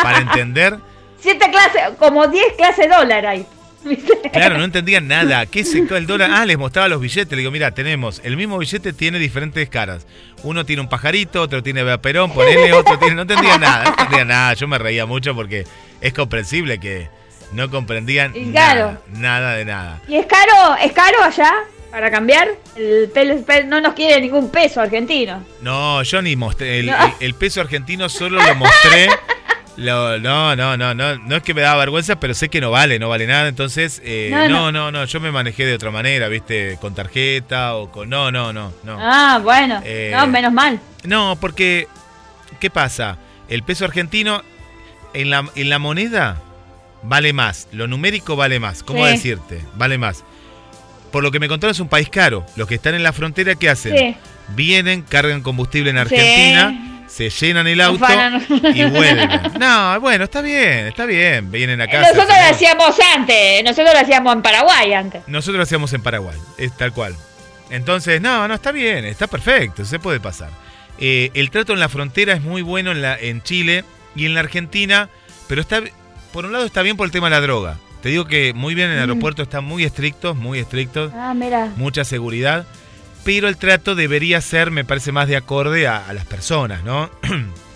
[0.03, 0.77] para entender.
[1.19, 3.45] Siete clases, como 10 clases dólar hay.
[4.33, 5.45] Claro, no entendían nada.
[5.45, 6.29] ¿Qué es el dólar?
[6.31, 7.31] Ah, les mostraba los billetes.
[7.31, 10.05] Le digo, mira, tenemos, el mismo billete tiene diferentes caras.
[10.43, 13.15] Uno tiene un pajarito, otro tiene Perón, ponele, otro tiene...
[13.15, 14.53] No entendía nada, no entendía nada.
[14.53, 15.65] Yo me reía mucho porque
[16.01, 17.07] es comprensible que
[17.53, 18.99] no comprendían Y claro.
[19.07, 20.01] nada, nada de nada.
[20.07, 21.53] ¿Y es caro, es caro allá
[21.89, 22.49] para cambiar?
[22.75, 25.43] El pel- pel- no nos quiere ningún peso argentino.
[25.61, 26.79] No, yo ni mostré.
[26.81, 27.05] El, No.
[27.05, 29.07] el- el peso argentino solo lo mostré.
[29.77, 31.15] Lo- no, no, no, no.
[31.17, 33.47] No es que me da vergüenza, pero sé que no vale, no vale nada.
[33.47, 34.71] Entonces, eh, No, no, no.
[34.71, 36.77] no, no, Yo me manejé de otra manera, ¿viste?
[36.81, 38.09] Con tarjeta o con.
[38.09, 38.97] No, no, no, no.
[38.99, 39.81] Ah, bueno.
[39.85, 40.79] Eh, No, menos mal.
[41.03, 41.87] No, porque.
[42.59, 43.17] ¿Qué pasa?
[43.49, 44.41] El peso argentino
[45.13, 46.41] en la, en la moneda
[47.03, 47.67] vale más.
[47.71, 48.81] Lo numérico vale más.
[48.83, 49.11] ¿Cómo Sí.
[49.11, 49.61] decirte?
[49.75, 50.23] Vale más.
[51.11, 52.45] Por lo que me contaron es un país caro.
[52.55, 53.95] Los que están en la frontera, ¿qué hacen?
[53.95, 54.15] Sí.
[54.55, 56.15] Vienen, cargan combustible en Sí.
[57.07, 58.05] Se llenan el auto
[58.73, 59.29] y vuelven.
[59.59, 61.49] No, bueno, está bien, está bien.
[61.51, 62.11] Vienen a casa.
[62.13, 65.23] Nosotros lo hacíamos antes, nosotros lo hacíamos en Paraguay antes.
[65.27, 67.15] Nosotros lo hacíamos en Paraguay, es tal cual.
[67.69, 70.49] Entonces, no, no, está bien, está perfecto, se puede pasar.
[70.99, 73.83] Eh, el trato en la frontera es muy bueno en, la, en Chile
[74.15, 75.09] y en la Argentina,
[75.47, 75.81] pero está,
[76.33, 77.77] por un lado está bien por el tema de la droga.
[78.01, 79.09] Te digo que muy bien en el Mm.
[79.09, 81.71] aeropuerto están muy estrictos, muy estrictos, Ah, mira.
[81.77, 82.65] mucha seguridad,
[83.27, 87.09] pero el trato debería ser, me parece, más de acorde a, a las personas, ¿no?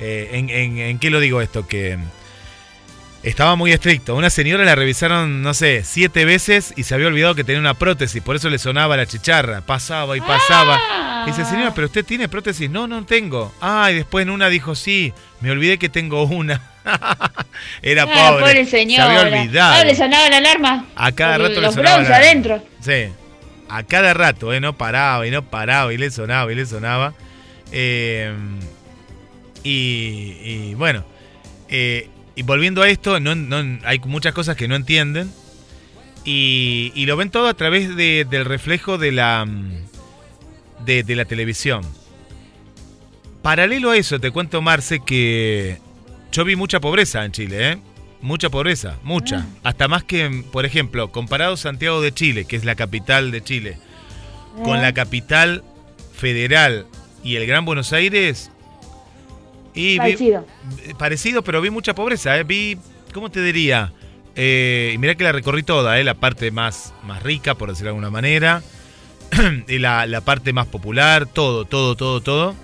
[0.00, 1.66] Eh, ¿en, en, en qué lo digo esto?
[1.66, 1.98] Que
[3.24, 4.14] estaba muy estricto.
[4.14, 7.74] Una señora la revisaron, no sé, siete veces y se había olvidado que tenía una
[7.74, 9.60] prótesis, por eso le sonaba la chicharra.
[9.62, 10.78] Pasaba y pasaba.
[10.80, 11.24] Ah.
[11.26, 12.70] Dice, señora, ¿pero usted tiene prótesis?
[12.70, 13.52] No, no tengo.
[13.60, 16.62] Ah, y después en una dijo, sí, me olvidé que tengo una.
[17.82, 18.40] Era Ah, pobre.
[18.44, 19.20] pobre Se señora.
[19.20, 19.80] había olvidado.
[19.80, 20.86] Ah, le sonaba la alarma.
[20.94, 22.62] A cada rato le los sonaba bronce la- adentro.
[22.80, 23.08] Sí.
[23.68, 24.60] A cada rato, ¿eh?
[24.60, 27.14] No paraba y no paraba y le sonaba y le sonaba.
[27.72, 28.32] Eh,
[29.62, 31.04] y, bueno,
[31.68, 33.32] eh, y volviendo a esto, no,
[33.84, 35.30] hay muchas cosas que no entienden.
[36.24, 39.72] Y, y lo ven todo a través de- del reflejo de la, mm,
[40.84, 41.82] de, de la televisión.
[43.42, 45.78] Paralelo a eso, te cuento, Marce, que
[46.32, 47.78] yo vi mucha pobreza en Chile, ¿eh?
[48.20, 49.46] Mucha pobreza, mucha.
[49.62, 53.78] Hasta más que, por ejemplo, comparado Santiago de Chile, que es la capital de Chile,
[54.64, 55.62] con la capital
[56.14, 56.86] federal
[57.22, 58.50] y el Gran Buenos Aires.
[59.74, 60.44] Y Parecido.
[60.84, 62.36] eh, parecido, pero vi mucha pobreza.
[62.36, 62.42] ¿eh?
[62.42, 62.76] Vi,
[63.14, 63.92] ¿cómo te diría?
[64.34, 66.04] Eh, y mirá que la recorrí toda, ¿eh?
[66.04, 68.62] la parte más, más rica, por decirlo de alguna manera,
[69.68, 72.54] y la, la parte más popular, todo, todo, todo, todo.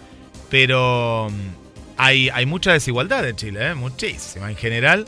[0.50, 1.34] Pero mm,
[1.96, 3.74] hay, hay mucha desigualdad en Chile, ¿eh?
[3.74, 5.06] muchísima en general.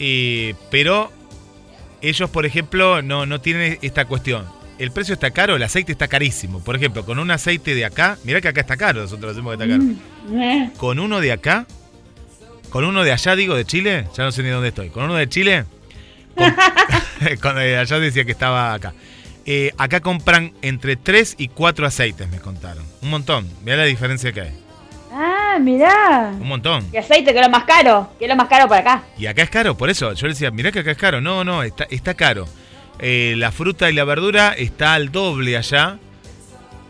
[0.00, 1.12] Y- pero
[2.02, 4.46] ellos, por ejemplo, no, no tienen esta cuestión.
[4.78, 6.60] El precio está caro, el aceite está carísimo.
[6.64, 9.62] Por ejemplo, con un aceite de acá, mirá que acá está caro, nosotros decimos que
[9.62, 9.84] está caro
[10.28, 10.70] Mm, eh.
[10.78, 11.66] con uno de acá,
[12.70, 15.16] con uno de allá, digo, de Chile, ya no sé ni dónde estoy, con uno
[15.16, 15.64] de Chile,
[17.40, 18.94] con- de allá decía que estaba acá.
[19.44, 22.84] Eh, acá compran entre 3 y 4 aceites, me contaron.
[23.02, 24.52] Un montón, mirá la diferencia que hay.
[25.12, 26.32] Ah, mirá.
[26.40, 26.86] Un montón.
[26.92, 28.10] Y aceite, que es lo más caro.
[28.18, 29.02] Que es lo más caro por acá.
[29.18, 31.20] Y acá es caro, por eso yo le decía, mirá que acá es caro.
[31.20, 32.46] No, no, está, está caro.
[32.98, 35.98] Eh, la fruta y la verdura está al doble allá.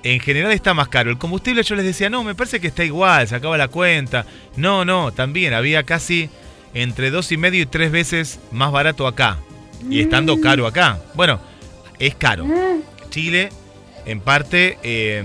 [0.03, 1.11] En general está más caro.
[1.11, 4.27] El combustible yo les decía, no, me parece que está igual, se acaba la cuenta.
[4.57, 6.31] No, no, también había casi
[6.75, 9.39] entre dos y medio y tres veces más barato acá.
[9.89, 10.99] Y estando caro acá.
[11.15, 11.41] Bueno,
[11.99, 12.47] es caro.
[12.49, 12.77] Ah,
[13.11, 13.51] Chile,
[14.05, 15.23] en parte, eh,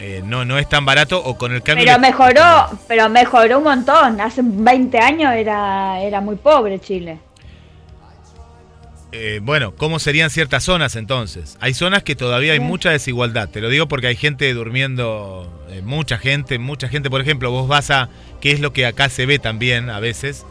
[0.00, 1.84] eh, no, no es tan barato o con el cambio...
[1.84, 4.20] Pero mejoró, pero mejoró un montón.
[4.20, 7.18] Hace 20 años era, era muy pobre Chile.
[9.12, 11.58] Eh, bueno, ¿cómo serían ciertas zonas entonces?
[11.60, 13.50] Hay zonas que todavía hay mucha desigualdad.
[13.50, 17.10] Te lo digo porque hay gente durmiendo, eh, mucha gente, mucha gente.
[17.10, 18.08] Por ejemplo, vos vas a,
[18.40, 20.46] que es lo que acá se ve también a veces,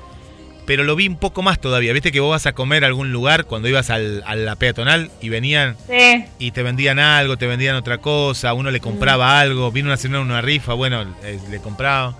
[0.69, 1.93] pero lo vi un poco más todavía.
[1.93, 5.10] Viste que vos vas a comer a algún lugar cuando ibas al, a la peatonal
[5.19, 6.25] y venían Sí.
[6.38, 10.21] y te vendían algo, te vendían otra cosa, uno le compraba algo, vino una señora
[10.21, 12.15] una rifa, bueno, eh, le compraba.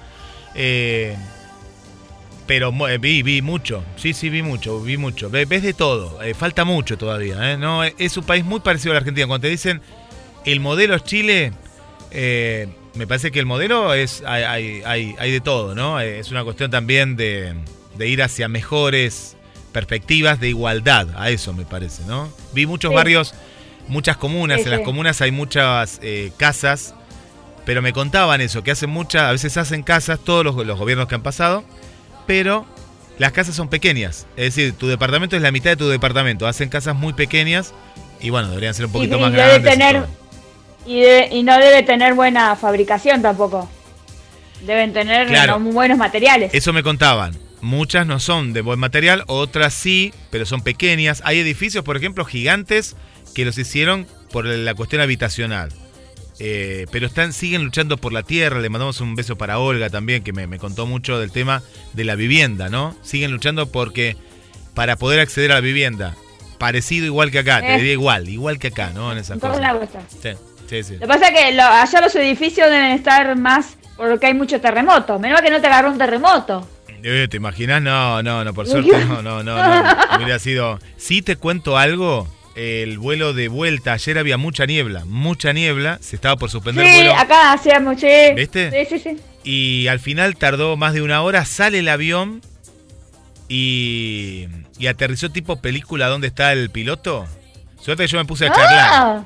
[0.56, 1.16] Eh,
[2.48, 5.30] pero eh, vi, vi mucho, sí, sí, vi mucho, vi mucho.
[5.30, 7.52] Ve- Ves de todo, falta mucho todavía.
[7.52, 7.56] ¿eh?
[7.56, 9.28] No, es un país muy parecido a la Argentina.
[9.28, 9.80] Cuando te dicen
[10.44, 11.54] el modelo es Chile,
[12.12, 16.00] me parece que el modelo es hay, hay, hay, hay de todo, ¿no?
[16.00, 17.54] Es una cuestión también de,
[18.00, 19.36] de ir hacia mejores
[19.72, 22.30] perspectivas de igualdad, a eso me parece, ¿no?
[22.54, 22.96] Vi muchos Sí.
[22.96, 23.36] barrios,
[23.88, 26.96] muchas comunas, Sí, en las comunas hay muchas eh, casas,
[27.66, 31.08] pero me contaban eso, que hacen muchas, a veces hacen casas, todos los, los gobiernos
[31.08, 31.64] que han pasado,
[32.26, 32.66] pero
[33.20, 36.70] las casas son pequeñas, es decir, tu departamento es la mitad de tu departamento, hacen
[36.70, 37.74] casas muy pequeñas
[38.22, 39.74] y bueno, deberían ser un poquito y más debe grandes.
[39.76, 40.06] y tener-.
[40.88, 43.70] Y, de- y no debe tener buena fabricación tampoco.
[44.66, 45.60] Deben tener Claro.
[45.60, 46.52] buenos materiales.
[46.54, 47.38] Eso me contaban.
[47.62, 51.22] Muchas no son de buen material, otras sí, pero son pequeñas.
[51.26, 52.96] Hay edificios, por ejemplo, gigantes
[53.36, 55.70] que los hicieron por la cuestión habitacional.
[56.42, 58.60] Eh, pero están, siguen luchando por la tierra.
[58.62, 61.62] Le mandamos un beso para Olga también, que me, me contó mucho del tema
[61.94, 62.96] de la vivienda, ¿no?
[63.04, 64.16] Siguen luchando porque
[64.74, 66.16] para poder acceder a la vivienda,
[66.60, 67.78] parecido igual que acá, te Eh.
[67.78, 69.12] diría igual, igual que acá, ¿no?
[69.12, 69.60] En las cosas.
[70.22, 70.30] Sí,
[70.70, 70.94] sí, sí.
[70.94, 74.62] Lo que pasa es que lo- allá los edificios deben estar más porque hay muchos
[74.62, 75.20] terremotos.
[75.20, 76.66] Menos que no te agarró un terremoto.
[77.04, 77.82] Eh, ¿Te imaginas?
[77.82, 79.84] No, no, no, por suerte no, no, no, no.
[80.18, 80.80] Hubiera sido.
[80.98, 86.16] Si te cuento algo, el vuelo de vuelta, ayer había mucha niebla, mucha niebla, se
[86.16, 87.16] estaba por suspender el Sí, vuelo.
[87.16, 88.08] acá hacíamos, sí.
[88.36, 88.86] ¿Viste?
[88.86, 89.18] Sí, sí, sí.
[89.44, 92.42] Y al final tardó más de una hora, sale el avión
[93.48, 97.26] y, y aterrizó tipo película donde está el piloto.
[97.82, 98.90] Suerte que yo me puse a charlar.
[98.92, 99.24] Ah,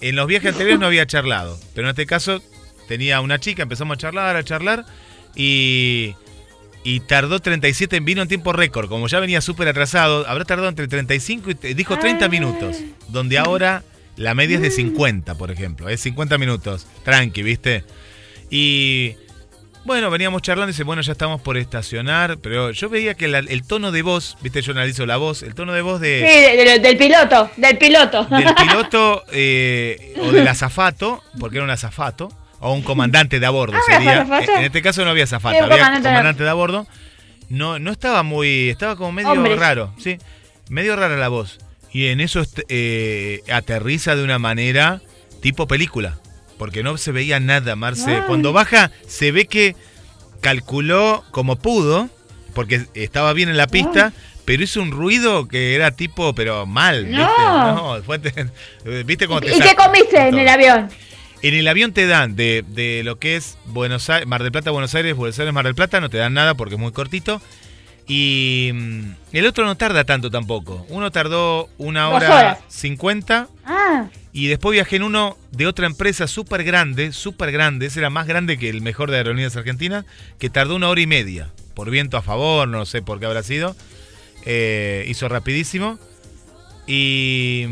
[0.00, 2.42] En los viajes anteriores no había charlado, pero en este caso
[2.88, 4.84] tenía una chica, empezamos a charlar, a charlar,
[5.36, 6.14] y,
[6.84, 8.88] y tardó 37 en vino en tiempo récord.
[8.88, 12.28] Como ya venía súper atrasado, habrá tardado entre 35 y dijo 30 Ah.
[12.28, 12.76] minutos,
[13.08, 13.82] donde ahora
[14.16, 17.84] la media es de 50, por ejemplo, es 50 minutos, tranqui, ¿viste?
[18.50, 19.14] Y
[19.84, 23.38] bueno, veníamos charlando y dice, bueno, ya estamos por estacionar, pero yo veía que la-
[23.38, 24.60] el tono de voz, ¿viste?
[24.60, 27.78] Yo analizo la voz, el tono de voz de Sí, de- de- del piloto, del
[27.78, 28.24] piloto.
[28.24, 32.28] del piloto eh, o del azafato, porque era un azafato,
[32.60, 34.26] o un comandante de a bordo Ah, sería.
[34.58, 35.26] En este caso no había
[35.58, 36.86] un había comandante comandante, de- a bordo.
[37.48, 38.68] No, no estaba muy.
[38.68, 40.18] Estaba como medio raro, sí.
[40.68, 41.58] Medio rara la voz.
[41.90, 45.00] Y en eso eh, aterriza de una manera
[45.40, 46.18] tipo película.
[46.58, 48.16] Porque no se veía nada, Marce.
[48.16, 48.22] Ay.
[48.26, 49.76] Cuando baja, se ve que
[50.40, 52.08] calculó como pudo,
[52.54, 54.12] porque estaba bien en la pista,
[54.44, 57.04] pero hizo un ruido que era tipo, pero mal.
[57.06, 57.22] ¿viste?
[57.22, 57.96] No.
[57.96, 58.18] No, fue-
[59.04, 60.88] ¿Viste cómo te ¿Y qué comiste en el avión?
[61.42, 64.70] En el avión te dan de, de lo que es Buenos Aires, Mar del Plata,
[64.70, 67.40] Buenos Aires, Buenos Aires, Mar del Plata, no te dan nada porque es muy cortito.
[68.08, 70.86] Y mm, el otro no tarda tanto tampoco.
[70.88, 76.64] Uno tardó una hora cincuenta Ah, y después viajé en uno de otra empresa súper
[76.64, 80.06] grande, súper grande, ese era más grande que el mejor de Aerolíneas Argentinas,
[80.38, 83.42] que tardó una hora y media, por viento a favor, no sé por qué habrá
[83.42, 83.76] sido.
[84.44, 85.98] Eh, hizo rapidísimo.
[86.86, 87.66] Y,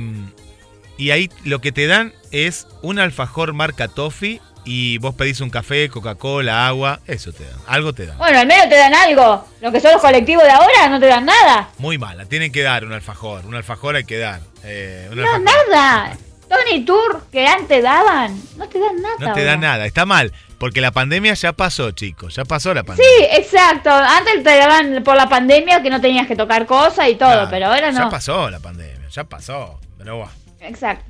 [0.98, 5.50] y ahí lo que te dan es un alfajor marca Toffee y vos pedís un
[5.50, 8.18] café, Coca-Cola, agua, eso te dan, algo te dan.
[8.18, 9.46] bueno, al menos te dan algo.
[9.60, 11.68] Lo que son los colectivos de ahora no te dan nada.
[11.78, 14.40] Muy mala, tienen que dar un alfajor, un alfajor hay que dar.
[14.64, 15.40] eh, No, alfajor.
[15.68, 16.16] nada.
[16.48, 19.14] Tony Tour que antes daban, no te dan nada.
[19.18, 19.56] No te da ahora.
[19.68, 23.10] nada, está mal, porque la pandemia ya pasó, chicos, ya pasó la pandemia.
[23.18, 23.90] Sí, exacto.
[23.90, 27.66] Antes te daban por la pandemia que no tenías que tocar cosas y todo, pero
[27.66, 27.98] ahora no.
[27.98, 30.32] Ya pasó la pandemia, ya pasó, pero bueno.
[30.68, 31.04] Exacto.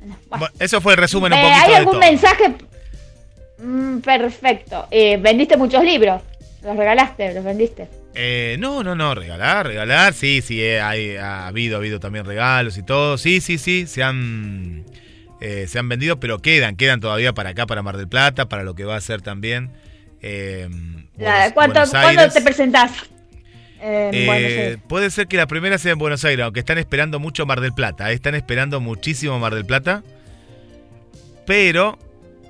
[0.00, 0.16] Bueno.
[0.30, 2.00] Bueno, eso fue el resumen un Eh, poquito ¿Hay de algún todo.
[2.00, 2.54] mensaje?
[3.58, 4.86] Mm, perfecto.
[4.90, 6.22] Eh, ¿Vendiste muchos libros?
[6.62, 7.34] ¿Los regalaste?
[7.34, 7.88] ¿Los vendiste?
[8.14, 12.24] Eh, no, no, no, regalar, regalar, sí, sí, eh, hay, ha habido, ha habido también
[12.24, 14.84] regalos y todo, sí, sí, sí, se han,
[15.40, 18.64] eh, se han vendido, pero quedan, quedan todavía para acá, para Mar del Plata, para
[18.64, 19.70] lo que va a ser también.
[20.22, 20.68] eh,
[21.16, 22.90] La- Buenos- ¿cuánto- Buenos ¿Cuándo te presentás?
[23.82, 27.60] Eh, puede ser que la primera sea en Buenos Aires, aunque están esperando mucho Mar
[27.60, 28.10] del Plata.
[28.10, 30.02] eh, Están esperando muchísimo Mar del Plata.
[31.46, 31.98] Pero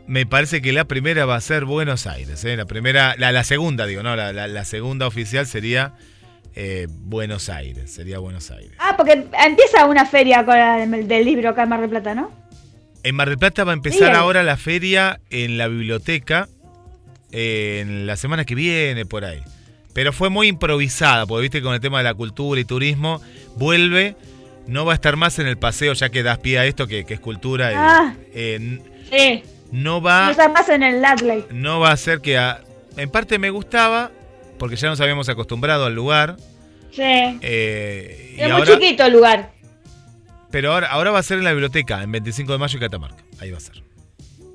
[0.07, 2.45] me parece que la primera va a ser Buenos Aires.
[2.45, 5.93] eh, La primera, la, la segunda, digo, no, la, la- la segunda oficial sería
[6.89, 7.91] Buenos Aires.
[7.93, 8.73] Sería Buenos Aires.
[8.79, 9.13] Ah, porque
[9.47, 12.31] empieza una feria con la- del libro acá en Mar del Plata, ¿no?
[13.03, 16.49] En Mar del Plata va a empezar ahora la feria en la biblioteca
[17.33, 19.41] en la semana que viene, por ahí.
[19.93, 23.21] Pero fue muy improvisada, porque viste con el tema de la cultura y turismo,
[23.57, 24.17] vuelve,
[24.67, 27.05] no va a estar más en el paseo, ya que das pie a esto, que,
[27.05, 27.73] que es cultura.
[27.73, 28.15] y, Ah.
[28.35, 28.79] eh,
[29.11, 29.43] Sí.
[29.73, 31.45] no No va está más en el Latley.
[31.51, 32.39] no va a ser que...
[32.39, 32.61] a-
[32.97, 34.11] en parte me gustaba,
[34.59, 36.37] porque ya nos habíamos acostumbrado al lugar.
[36.93, 37.03] Sí.
[37.03, 39.51] eh, y Es muy ahora, chiquito el lugar.
[40.51, 43.23] pero ahora, ahora va a ser en la biblioteca, en 25 de mayo en Catamarca.
[43.41, 43.83] Ahí va a ser.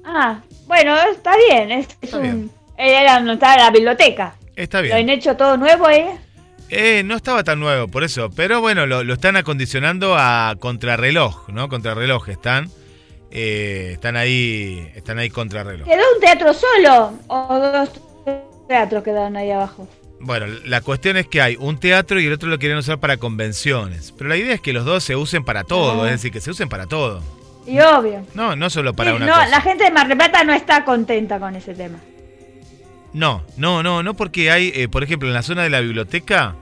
[0.04, 1.72] Ah, bueno, está bien.
[1.72, 2.52] Es, es Está un- bien.
[2.78, 4.36] Era la biblioteca.
[4.56, 5.10] Está Lo han bien.
[5.18, 6.08] hecho todo nuevo, ¿eh?
[6.70, 8.30] Eh, no estaba tan nuevo, por eso.
[8.36, 11.70] Pero bueno, lo, lo están acondicionando a contrarreloj, ¿no?
[11.70, 12.70] Contrarreloj están.
[13.32, 14.90] eh, están ahí.
[14.96, 15.88] Están ahí contrarreloj.
[15.88, 17.14] ¿Quedó un teatro solo?
[17.28, 17.90] ¿O dos
[18.68, 19.88] teatros quedaron ahí abajo?
[20.22, 23.18] Bueno, la cuestión es que hay un teatro y el otro lo quieren usar para
[23.18, 24.14] convenciones.
[24.18, 26.06] Pero la idea es que los dos se usen para todo, Ah.
[26.08, 27.22] es decir, que se usen para todo.
[27.68, 28.26] Y obvio.
[28.34, 29.48] No, no solo para Sí, una no, cosa.
[29.50, 32.00] la gente de Mar del Plata no está contenta con ese tema.
[33.16, 36.56] No, no, no, no porque hay, eh, por ejemplo, en la zona de la biblioteca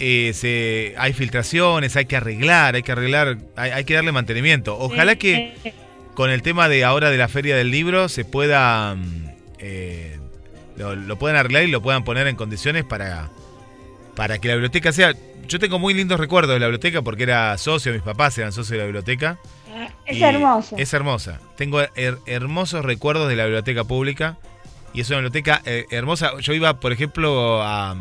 [0.00, 4.78] eh, se, hay filtraciones, hay que arreglar, hay que arreglar, hay, hay que darle mantenimiento.
[4.78, 5.54] Ojalá que
[6.14, 9.24] con el tema de ahora de la feria del libro se pueda mm,
[9.58, 10.18] eh,
[10.76, 13.28] lo, lo puedan arreglar y lo puedan poner en condiciones para
[14.16, 15.14] para que la biblioteca sea
[15.46, 18.70] yo tengo muy lindos recuerdos de la biblioteca porque era socio mis papás eran socios
[18.72, 19.38] de la biblioteca
[20.06, 20.76] Es y hermoso.
[20.78, 24.36] es hermosa tengo her- hermosos recuerdos de la biblioteca pública
[24.94, 27.96] y es una biblioteca eh, hermosa yo iba por ejemplo a,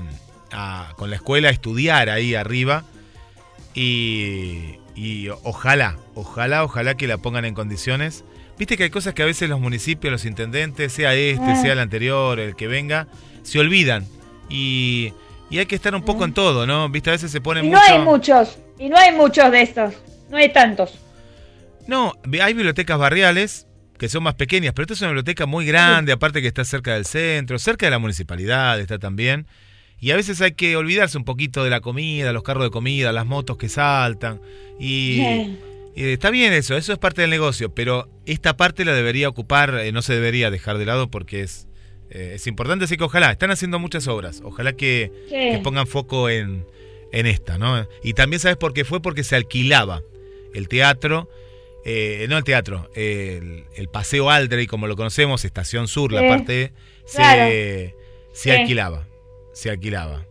[0.52, 2.84] a- con la escuela a estudiar ahí arriba
[3.74, 8.24] y, y ojalá, ojalá, ojalá que la pongan en condiciones.
[8.58, 11.62] Viste que hay cosas que a veces los municipios, los intendentes, sea este, Ah.
[11.62, 13.08] sea el anterior, el que venga,
[13.44, 14.06] se olvidan.
[14.50, 15.14] Y,
[15.52, 16.90] y hay que estar un poco en todo, ¿no?
[16.90, 17.92] Viste, a veces se ponen Y no mucho...
[17.94, 18.58] hay muchos.
[18.80, 19.94] Y no hay muchos de estos.
[20.32, 20.98] No hay tantos.
[21.86, 23.67] No, hay bibliotecas barriales
[23.98, 26.94] que son más pequeñas, pero esta es una biblioteca muy grande, aparte que está cerca
[26.94, 29.48] del centro, cerca de la municipalidad está también.
[30.00, 33.12] Y a veces hay que olvidarse un poquito de la comida, los carros de comida,
[33.12, 34.40] las motos que saltan.
[34.80, 35.22] Y,
[35.96, 39.92] está bien eso, eso es parte del negocio, pero esta parte la debería ocupar, eh,
[39.92, 41.68] no se debería dejar de lado porque es,
[42.12, 46.30] eh, es importante, así que ojalá, están haciendo muchas obras, ojalá que, que pongan foco
[46.30, 46.64] en,
[47.12, 47.88] en esta, ¿no?
[48.04, 50.04] Y también sabes por qué fue, porque se alquilaba
[50.54, 51.30] el teatro,
[51.90, 56.74] eh, no el teatro, el, el Paseo Aldrey, como lo conocemos, Estación Sur, la parte,
[57.06, 57.44] se, claro.
[57.50, 57.94] se
[58.34, 58.52] Sí.
[58.52, 59.08] alquilaba,
[59.54, 60.24] se alquilaba.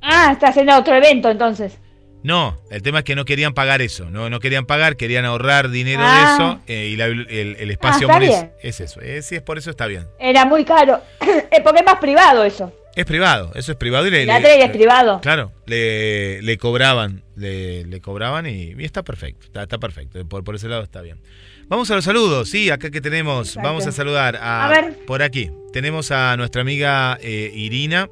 [0.00, 1.78] Ah, está haciendo otro evento entonces.
[2.22, 5.70] No, el tema es que no querían pagar eso, no, no querían pagar, querían ahorrar
[5.70, 6.16] dinero Ah.
[6.16, 7.26] de eso eh, y la- el,
[7.58, 8.52] el espacio está bien.
[8.62, 10.06] es eso, eh, si es por eso está bien.
[10.18, 11.00] Era muy caro.
[11.52, 12.72] Eh, Porque es más privado eso.
[12.96, 15.20] Es privado, eso es privado y le, El le- Atrey es privado.
[15.20, 20.42] Claro, le, le cobraban, le, le cobraban y, y está perfecto, está, está perfecto, por,
[20.42, 21.20] por ese lado está bien.
[21.68, 23.68] Vamos a los saludos, sí, acá que tenemos, Exacto.
[23.68, 24.96] vamos a saludar a, A ver.
[25.06, 25.50] por aquí.
[25.72, 28.08] Tenemos a nuestra amiga eh, Irina,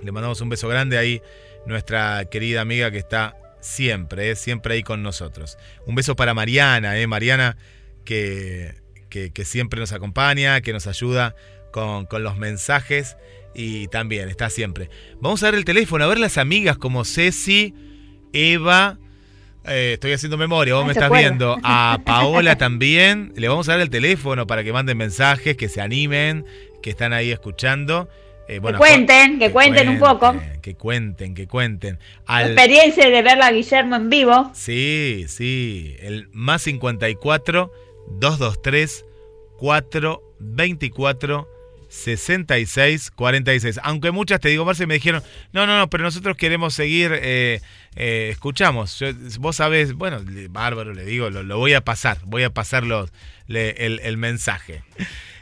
[0.00, 1.20] le mandamos un beso grande ahí,
[1.66, 5.58] nuestra querida amiga que está siempre, eh, siempre ahí con nosotros.
[5.86, 7.56] Un beso para Mariana, eh, Mariana
[8.04, 8.76] que,
[9.10, 11.34] que, que siempre nos acompaña, que nos ayuda
[11.72, 13.16] con, con los mensajes
[13.54, 14.90] y también está siempre.
[15.20, 17.74] Vamos a ver el teléfono, a ver las amigas como Ceci,
[18.32, 18.98] Eva,
[19.66, 23.72] eh, estoy haciendo memoria, vos Ah, me estás viendo, a Paola también, le vamos a
[23.72, 26.44] dar el teléfono para que manden mensajes, que se animen,
[26.82, 28.08] que están ahí escuchando.
[28.48, 30.34] Eh, Que cuenten, que cuenten un poco.
[30.62, 31.98] Que cuenten, que cuenten.
[32.26, 34.50] La experiencia de verla a Guillermo en vivo.
[34.54, 35.96] Sí, sí.
[36.00, 37.70] El más 54
[38.18, 39.04] 223
[39.58, 41.48] 424
[41.88, 43.80] 66 46.
[43.82, 45.22] Aunque muchas, te digo, Marce, me dijeron,
[45.52, 47.60] no, no, no, pero nosotros queremos seguir, eh,
[47.96, 49.02] eh, escuchamos.
[49.38, 50.20] Vos sabés, bueno,
[50.50, 54.82] bárbaro, le digo, lo, voy a pasar, voy a pasar le- el, el mensaje.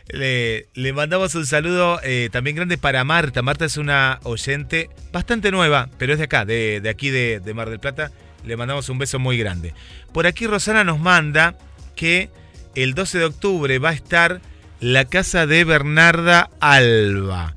[0.09, 3.43] Le, le mandamos un saludo eh, también grande para Marta.
[3.43, 7.55] Marta es una oyente bastante nueva, pero es de acá, de, de aquí de, de
[7.55, 8.13] Mar del Plata.
[8.45, 9.75] Le mandamos un beso muy grande.
[10.13, 11.59] Por aquí Rosana nos manda
[11.97, 12.31] que
[12.77, 14.41] el 12 de octubre va a estar
[14.81, 17.55] la casa de Bernarda Alba.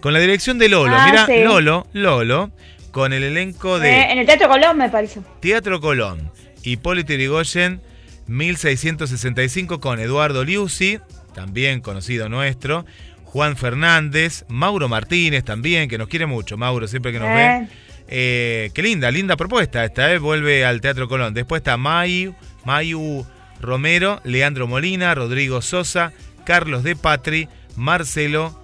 [0.00, 0.94] Con la dirección de Lolo.
[0.96, 1.42] Ah, Mira, sí.
[1.42, 2.50] Lolo, Lolo,
[2.92, 3.90] con el elenco de...
[3.90, 5.20] Eh, en el Teatro Colón me parece.
[5.40, 6.30] Teatro Colón,
[6.62, 7.80] Hipólito Yrigoyen,
[8.26, 11.00] 1665 con Eduardo Liuzzi,
[11.34, 12.84] también conocido nuestro,
[13.24, 17.32] Juan Fernández, Mauro Martínez también, que nos quiere mucho, Mauro siempre que nos Eh.
[17.34, 17.68] ve.
[18.10, 19.84] Eh, qué linda, linda propuesta.
[19.84, 21.34] Esta vez vuelve al Teatro Colón.
[21.34, 23.26] Después está Mayu, Mayu
[23.60, 26.12] Romero, Leandro Molina, Rodrigo Sosa,
[26.48, 27.46] Carlos de Patri,
[27.76, 28.58] Marcelo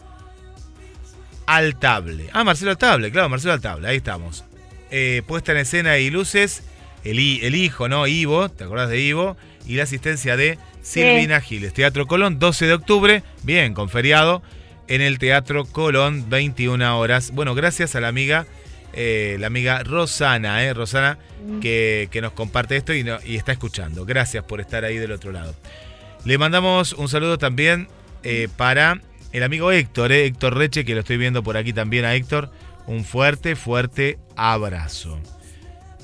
[1.46, 2.30] Altable.
[2.32, 4.44] Ah, Marcelo Altable, claro, Marcelo Altable, ahí estamos.
[4.90, 6.62] Eh, puesta en escena y luces,
[7.04, 8.06] el, el hijo, ¿no?
[8.06, 9.36] Ivo, ¿te acordás de Ivo?
[9.66, 11.74] Y la asistencia de Silvina Giles.
[11.74, 14.42] Teatro Colón, 12 de octubre, bien, con feriado,
[14.88, 17.32] en el Teatro Colón, 21 horas.
[17.32, 18.46] Bueno, gracias a la amiga,
[18.94, 20.72] eh, la amiga Rosana, ¿eh?
[20.72, 21.18] Rosana,
[21.60, 24.06] que, que nos comparte esto y, no- y está escuchando.
[24.06, 25.54] Gracias por estar ahí del otro lado.
[26.24, 27.88] Le mandamos un saludo también
[28.22, 29.00] eh, para
[29.32, 32.50] el amigo Héctor, eh, Héctor Reche, que lo estoy viendo por aquí también a Héctor.
[32.86, 35.18] Un fuerte, fuerte abrazo.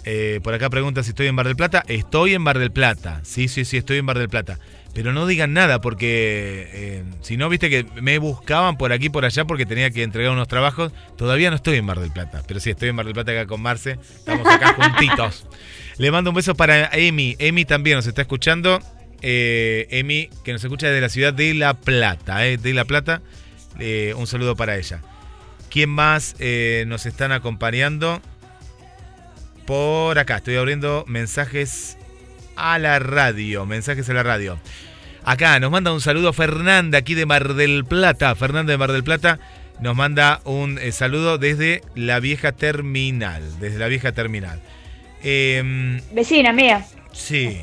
[0.05, 1.85] Eh, por acá pregunta si estoy en Bar del Plata.
[1.87, 3.21] Estoy en Bar del Plata.
[3.23, 4.59] Sí, sí, sí, estoy en Bar del Plata.
[4.93, 9.25] Pero no digan nada porque eh, si no, viste que me buscaban por aquí por
[9.25, 10.93] allá porque tenía que entregar unos trabajos.
[11.17, 12.43] Todavía no estoy en Mar del Plata.
[12.47, 13.99] Pero sí, estoy en Mar del Plata acá con Marce.
[14.17, 15.47] Estamos acá juntitos.
[15.99, 17.37] Le mando un beso para Emi.
[17.39, 18.81] Emi también nos está escuchando.
[19.23, 22.47] Eh, Emi, que nos escucha desde la ciudad de La Plata.
[22.47, 23.23] eh, de La Plata.
[23.79, 25.01] Eh, un saludo para ella.
[25.71, 28.21] ¿Quién más eh, nos están acompañando?
[29.67, 31.97] Por acá, estoy abriendo mensajes
[32.57, 33.67] a la radio.
[33.67, 34.59] Mensajes a la radio.
[35.25, 38.35] Acá nos manda un saludo Fernanda, aquí de Mar del Plata.
[38.35, 39.39] Fernanda de Mar del Plata
[39.81, 43.43] nos manda un eh, saludo desde la vieja terminal.
[43.61, 44.61] Desde la vieja terminal.
[45.23, 46.85] Em, Vecina mía.
[47.13, 47.61] Sí.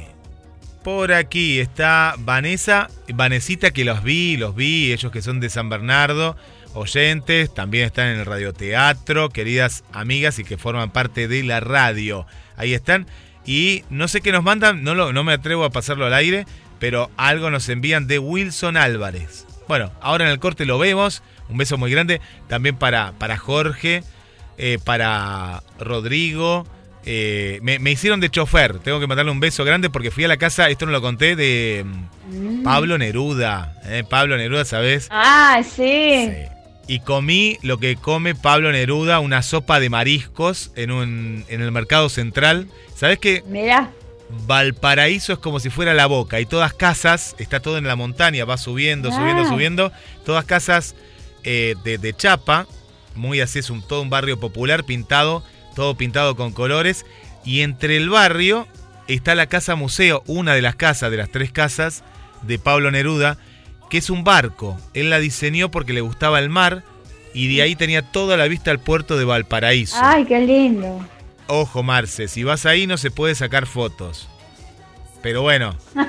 [0.88, 5.68] Por aquí está Vanessa, Vanesita que los vi, los vi, ellos que son de San
[5.68, 6.38] Bernardo,
[6.76, 12.26] oyentes, también están en el radioteatro, queridas amigas y que forman parte de la radio.
[12.56, 13.06] Ahí están.
[13.46, 16.46] Y no sé qué nos mandan, no, lo, no me atrevo a pasarlo al aire,
[16.80, 19.46] pero algo nos envían de Wilson Álvarez.
[19.68, 21.22] Bueno, ahora en el corte lo vemos.
[21.50, 22.22] Un beso muy grande.
[22.48, 24.04] También para, para Jorge,
[24.58, 26.66] eh, para Rodrigo.
[27.10, 28.80] Eh, me, me hicieron de chofer.
[28.80, 31.38] Tengo que mandarle un beso grande porque fui a la casa, esto no lo conté,
[31.38, 31.86] de
[32.30, 33.76] mm, Pablo Neruda.
[33.86, 35.08] eh, Pablo Neruda, ¿sabes?
[35.10, 36.28] Ah, sí.
[36.28, 36.34] Sí.
[36.90, 41.72] Y comí lo que come Pablo Neruda, una sopa de mariscos en, un, en el
[41.72, 42.68] mercado central.
[42.96, 43.42] ¿Sabes qué?
[43.48, 43.90] Mirá.
[44.46, 48.44] Valparaíso es como si fuera la boca y todas casas, está todo en la montaña,
[48.46, 49.48] va subiendo, subiendo, Ah.
[49.50, 49.92] subiendo,
[50.26, 50.96] todas casas
[51.46, 52.68] eh, de, de chapa,
[53.16, 55.44] muy así, es un, todo un barrio popular pintado,
[55.78, 57.06] todo pintado con colores,
[57.46, 58.68] y entre el barrio
[59.08, 62.04] está la casa museo, una de las casas, de las tres casas
[62.42, 63.38] de Pablo Neruda,
[63.92, 64.76] que es un barco.
[64.96, 66.84] Él la diseñó porque le gustaba el mar
[67.32, 69.98] y de ahí tenía toda la vista al puerto de Valparaíso.
[70.02, 71.08] Ay, qué lindo.
[71.46, 74.28] Ojo, Marce, si vas ahí no se puede sacar fotos.
[75.22, 75.78] Pero bueno.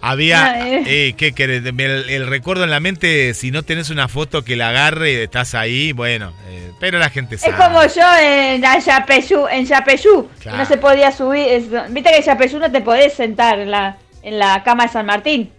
[0.00, 0.82] Había, No, eh.
[0.86, 1.64] eh, ¿qué querés?
[1.64, 5.16] El, el recuerdo en la mente, si no tenés una foto que la agarre y
[5.16, 7.52] estás ahí, bueno, eh, pero la gente sabe.
[7.52, 10.58] Es como yo en Yapeyú, en Yapeyú, Claro.
[10.58, 13.96] no se podía subir, es- viste que en Yapeyú no te podés sentar en la,
[14.22, 15.50] en la cama de San Martín.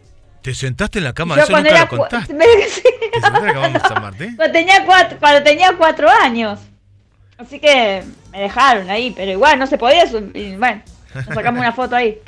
[0.42, 1.36] ¿Te sentaste en la cama?
[1.38, 2.34] Yo Eso cuando nunca era lo cu- contaste.
[2.70, 2.82] Sí.
[3.12, 4.36] ¿Te sentaste en la cama de San Martín?
[4.36, 6.60] cuando tenía cuatro, cuando tenía cuatro años.
[7.38, 10.58] Así que me dejaron ahí, pero igual no se podía subir.
[10.58, 10.82] Bueno,
[11.16, 12.18] nos sacamos una foto ahí.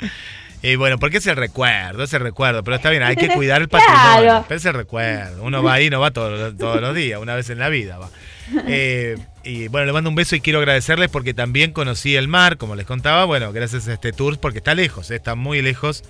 [0.62, 3.62] Y bueno, porque es el recuerdo, es el recuerdo, pero está bien, hay que cuidar
[3.62, 3.86] el Claro.
[3.86, 4.44] patrimonio.
[4.48, 7.48] Pero es el recuerdo, uno va ahí, no va todos, todos los días, una vez
[7.50, 8.10] en la vida va.
[8.66, 12.56] Eh, y bueno, le mando un beso y quiero agradecerles porque también conocí el mar,
[12.56, 16.02] como les contaba, bueno, gracias a este tour, porque está lejos, eh, está muy lejos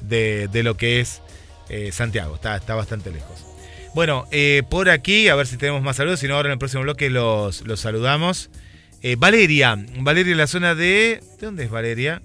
[0.00, 1.22] de, de lo que es
[1.70, 3.44] eh, Santiago, está, está bastante lejos.
[3.96, 6.58] Bueno, eh, por aquí, a ver si tenemos más saludos, si no ahora en el
[6.58, 8.48] próximo bloque los, los saludamos.
[9.18, 11.20] Valeria, Valeria, la zona de...
[11.40, 12.22] ¿De dónde es Valeria?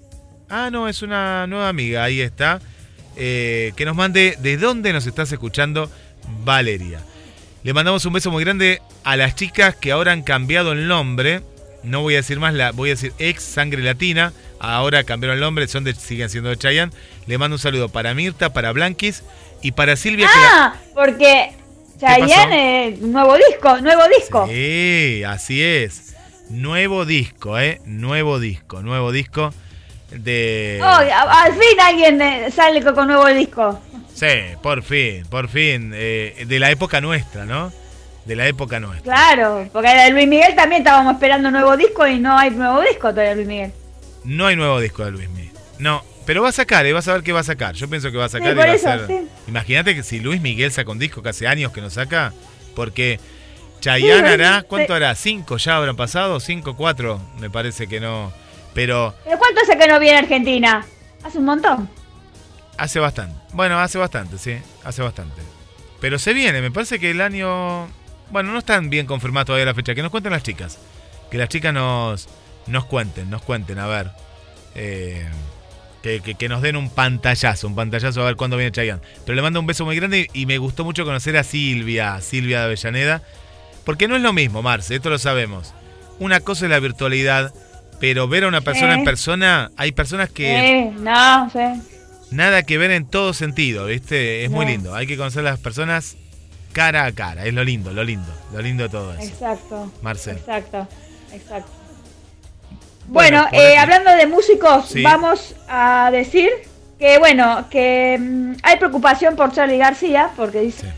[0.50, 2.60] Ah, no, es una nueva amiga, ahí está.
[3.16, 5.90] Eh, que nos mande de dónde nos estás escuchando,
[6.44, 7.00] Valeria.
[7.64, 11.42] Le mandamos un beso muy grande a las chicas que ahora han cambiado el nombre.
[11.82, 14.32] No voy a decir más, la, voy a decir ex sangre latina.
[14.60, 16.92] Ahora cambiaron el nombre, son de, siguen siendo de Chayanne.
[17.26, 19.22] Le mando un saludo para Mirta, para Blanquis
[19.62, 20.28] y para Silvia.
[20.32, 21.52] que la- Ah, porque?
[22.00, 24.46] Chayanne, eh, nuevo disco, nuevo disco.
[24.48, 26.14] Sí, así es.
[26.48, 27.80] Nuevo disco, ¿eh?
[27.84, 29.52] Nuevo disco, nuevo disco
[30.10, 30.80] de...
[30.82, 33.80] Oh, al fin alguien eh, sale con, nuevo disco.
[34.14, 34.26] Sí,
[34.62, 35.92] por fin, por fin.
[35.94, 37.72] eh, de la época nuestra, ¿no?
[38.24, 39.14] De la época nuestra.
[39.14, 43.10] Claro, porque de Luis Miguel también estábamos esperando nuevo disco y no hay nuevo disco
[43.10, 43.72] todavía de Luis Miguel.
[44.24, 45.52] No hay nuevo disco de Luis Miguel.
[45.78, 46.92] No, pero va a sacar, ¿eh?
[46.92, 47.74] vas a ver qué va a sacar.
[47.74, 49.06] Yo pienso que va a sacar Sí, y va eso, a ser...
[49.06, 49.28] sí.
[49.46, 52.32] Imagínate que si Luis Miguel saca un disco que hace años que no saca,
[52.74, 53.18] porque
[53.80, 54.62] Chayanne Sí, hará.
[54.68, 55.14] ¿cuánto hará?
[55.14, 56.38] ¿Cinco ya habrán pasado?
[56.40, 57.20] ¿Cinco, cuatro?
[57.40, 58.32] Me parece que no.
[58.74, 60.86] Pero ¿Pero cuánto hace que no viene a Argentina?
[61.24, 61.88] Hace un montón.
[62.76, 63.36] Hace bastante.
[63.52, 64.56] Bueno, hace bastante, sí.
[64.84, 65.42] Hace bastante.
[66.00, 67.88] Pero se viene, me parece que el año...
[68.30, 69.94] Bueno, no están bien confirmadas todavía la fecha.
[69.94, 70.78] Que nos cuenten las chicas.
[71.30, 72.28] Que las chicas nos,
[72.66, 74.10] nos cuenten, nos cuenten, a ver.
[74.76, 75.26] Eh,
[76.02, 79.02] que, que- que nos den un pantallazo, un pantallazo a ver cuándo viene Chayanne.
[79.26, 82.60] Pero le mando un beso muy grande y me gustó mucho conocer a Silvia, Silvia
[82.60, 83.22] de Avellaneda.
[83.84, 85.74] Porque no es lo mismo, Marce, esto lo sabemos.
[86.20, 87.52] Una cosa es la virtualidad,
[88.00, 88.98] pero ver a una persona Sí.
[89.00, 90.90] en persona, hay personas que...
[90.94, 91.82] Sí, no, sí.
[92.30, 94.44] Nada que ver en todo sentido, ¿viste?
[94.44, 94.94] Es muy lindo.
[94.94, 96.16] Hay que conocer a las personas
[96.72, 97.46] cara a cara.
[97.46, 98.30] Es lo lindo, lo lindo.
[98.52, 99.22] Lo lindo de todo eso.
[99.22, 99.90] Exacto.
[100.02, 100.36] Marcel.
[100.36, 100.86] Exacto,
[101.32, 101.70] exacto.
[103.06, 105.02] Bueno, eh, hablando de músicos, Sí.
[105.02, 106.50] vamos a decir
[106.98, 110.92] que, bueno, que mm, hay preocupación por Charlie García, porque dicen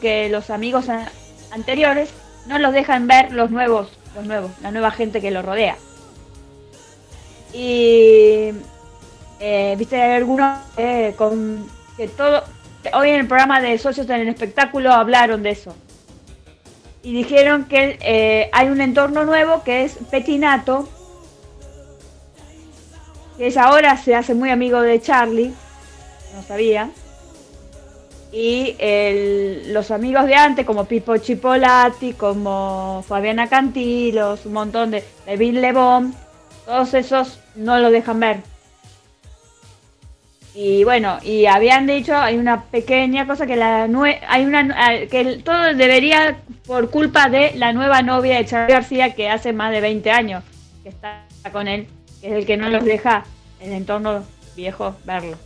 [0.00, 0.86] que los amigos
[1.52, 2.10] anteriores
[2.46, 5.76] no los dejan ver los nuevos, los nuevos, la nueva gente que lo rodea.
[7.52, 8.50] Y,
[9.38, 12.42] eh, viste, algunos eh, con que todo,
[12.94, 15.74] hoy en el programa de Socios en el Espectáculo hablaron de eso
[17.02, 20.88] y dijeron que eh, hay un entorno nuevo que es Petinato,
[23.38, 25.54] que es ahora se hace muy amigo de Charlie,
[26.34, 26.90] no sabía,
[28.36, 35.02] y el- los amigos de antes, como Pipo Chipolati, como Fabiana Cantilos, un montón de,
[35.38, 36.14] Bill Lebón,
[36.66, 38.40] todos esos no lo dejan ver.
[40.54, 43.84] Y bueno, y habían dicho, hay una pequeña cosa que la
[44.28, 49.30] hay una que todo debería por culpa de la nueva novia de Charlie García que
[49.30, 50.44] hace más de 20 años
[50.82, 51.86] que está con él,
[52.20, 53.24] que es el que no los deja
[53.60, 54.24] el entorno
[54.54, 55.45] viejo verlo.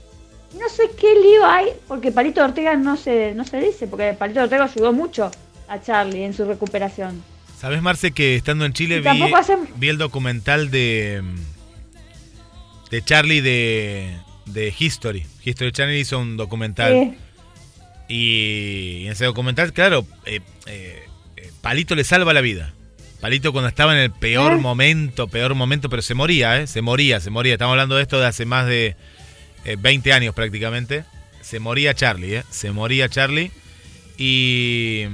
[0.59, 4.41] No sé qué lío hay, porque Palito Ortega no se, no se dice, porque Palito
[4.43, 5.31] Ortega ayudó mucho
[5.69, 7.23] a Charlie en su recuperación.
[7.59, 11.23] ¿Sabes, Marce, que estando en Chile vi, tampoco hacen- vi el documental de,
[12.91, 15.25] de Charlie de, de History?
[15.45, 16.93] History Channel hizo un documental.
[16.93, 17.19] Sí.
[18.13, 21.05] Y en ese documental, claro, eh, eh,
[21.37, 22.75] eh, Palito le salva la vida.
[23.21, 24.57] Palito cuando estaba en el peor ¿Eh?
[24.57, 26.67] momento, peor momento, pero se moría, ¿eh?
[26.67, 27.53] Se moría, se moría.
[27.53, 28.97] Estamos hablando de esto de hace más de
[29.65, 31.05] eh, 20 años prácticamente.
[31.41, 32.45] Se moría Charlie, ¿eh?
[32.51, 33.51] Se moría Charlie.
[34.19, 35.07] Y...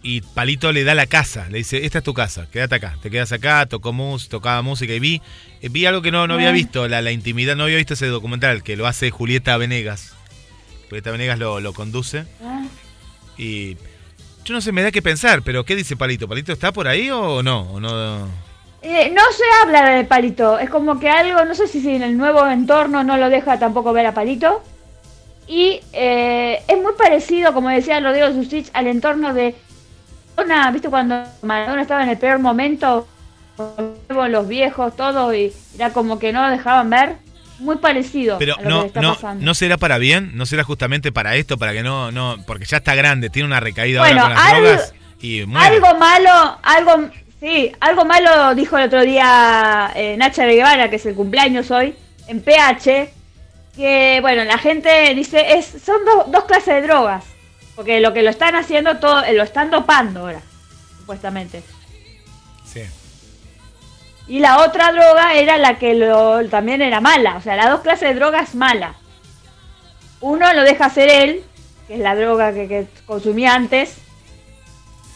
[0.00, 3.10] Y Palito le da la casa, le dice, esta es tu casa, quédate acá, te
[3.10, 5.20] quedas acá, tocó mus, tocaba música y vi,
[5.60, 8.06] eh, vi algo que no, no había visto, la, la intimidad, no había visto ese
[8.06, 10.14] documental, que lo hace Julieta Venegas.
[10.88, 12.24] Julieta Venegas lo, lo conduce.
[12.42, 12.64] Ah,
[13.36, 13.74] Y
[14.44, 16.28] yo no sé, me da que pensar, pero ¿qué dice Palito?
[16.28, 17.62] ¿Palito está por ahí o no?
[17.62, 18.28] ¿O no?
[18.82, 22.16] Eh, no se habla de Palito, es como que algo, no sé si en el
[22.16, 24.62] nuevo entorno no lo deja tampoco ver a Palito.
[25.48, 29.54] Y eh, es muy parecido, como decía Rodrigo Susich, al entorno de
[30.36, 30.88] Maradona, ¿viste?
[30.90, 33.08] Cuando Maradona estaba en el peor momento,
[33.56, 37.16] con los viejos, todo, y era como que no lo dejaban ver.
[37.60, 38.38] Muy parecido.
[38.38, 39.44] Pero a lo no, que está no, pasando.
[39.44, 42.76] no será para bien, no será justamente para esto, para que no, no, porque ya
[42.76, 45.66] está grande, tiene una recaída Bueno, ahora con las algo- drogas y muere.
[45.74, 47.10] Algo malo, algo,
[47.40, 51.70] sí, algo malo dijo el otro día eh, Nacha de Guevara, que es el cumpleaños
[51.70, 51.94] hoy,
[52.26, 53.10] en PH,
[53.76, 57.24] que bueno, la gente dice, es, son do- dos clases de drogas,
[57.76, 60.40] porque lo que lo están haciendo, todo, eh, lo están dopando ahora,
[60.98, 61.62] supuestamente.
[62.66, 62.82] Sí.
[64.26, 67.80] Y la otra droga era la que lo, también era mala, o sea, las dos
[67.80, 68.94] clases de drogas mala.
[70.20, 71.42] Uno lo deja hacer él,
[71.86, 73.96] que es la droga que, que consumía antes,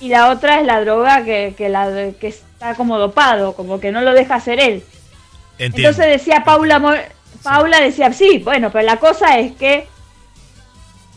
[0.03, 1.89] y la otra es la droga que, que, la,
[2.21, 4.85] que está como dopado, como que no lo deja hacer él.
[5.59, 5.89] Entiendo.
[5.91, 6.81] Entonces decía Paula,
[7.43, 9.87] Paula decía, sí, bueno, pero la cosa es que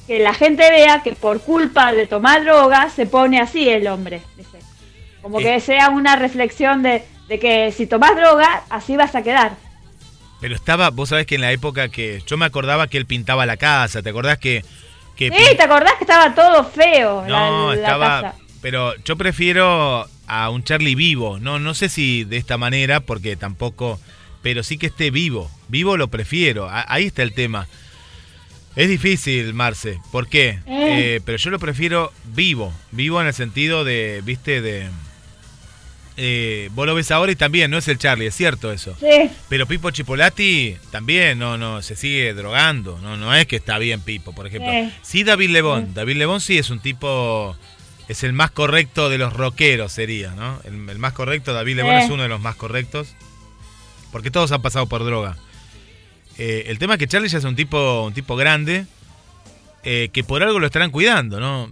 [0.07, 4.21] que la gente vea que por culpa de tomar droga se pone así el hombre.
[4.37, 4.59] dice.
[5.23, 5.59] Como que Eh.
[5.59, 9.53] sea una reflexión de, de que si tomas droga, así vas a quedar.
[10.41, 13.47] Pero estaba, vos sabés que en la época que yo me acordaba que él pintaba
[13.47, 14.63] la casa, ¿te acordás que
[15.15, 18.21] que Sí, ¿te acordás que estaba todo feo la- No, la, estaba.
[18.21, 18.35] casa?
[18.65, 21.37] Pero yo prefiero a un Charlie vivo.
[21.37, 23.99] No, no sé si de esta manera, porque tampoco.
[24.41, 25.51] Pero sí que esté vivo.
[25.67, 26.67] Vivo lo prefiero.
[26.67, 27.67] A- ahí está el tema.
[28.75, 29.99] Es difícil, Marce.
[30.11, 30.61] ¿Por qué?
[30.65, 30.65] Eh.
[31.15, 32.73] Eh, pero yo lo prefiero vivo.
[32.91, 34.87] Vivo en el sentido de, viste, de.
[36.17, 38.95] Eh, vos lo ves ahora y también, no es el Charlie, es cierto eso.
[38.99, 42.97] Sí, Pero Pipo Chipolati también no, no, se sigue drogando.
[43.03, 44.71] No, no es que está bien Pipo, por ejemplo.
[44.71, 44.91] Sí.
[45.03, 45.93] Sí, David Lebón.
[45.93, 47.55] David Lebón sí es un tipo.
[48.07, 50.59] Es el más correcto de los rockeros, sería, ¿no?
[50.65, 52.05] El, el más correcto, David Lebón Sí.
[52.05, 53.15] es uno de los más correctos.
[54.11, 55.37] Porque todos han pasado por droga.
[56.37, 58.85] Eh, el tema es que Charlie ya es un tipo, un tipo grande.
[59.87, 61.69] eh, que por algo lo estarán cuidando, ¿no?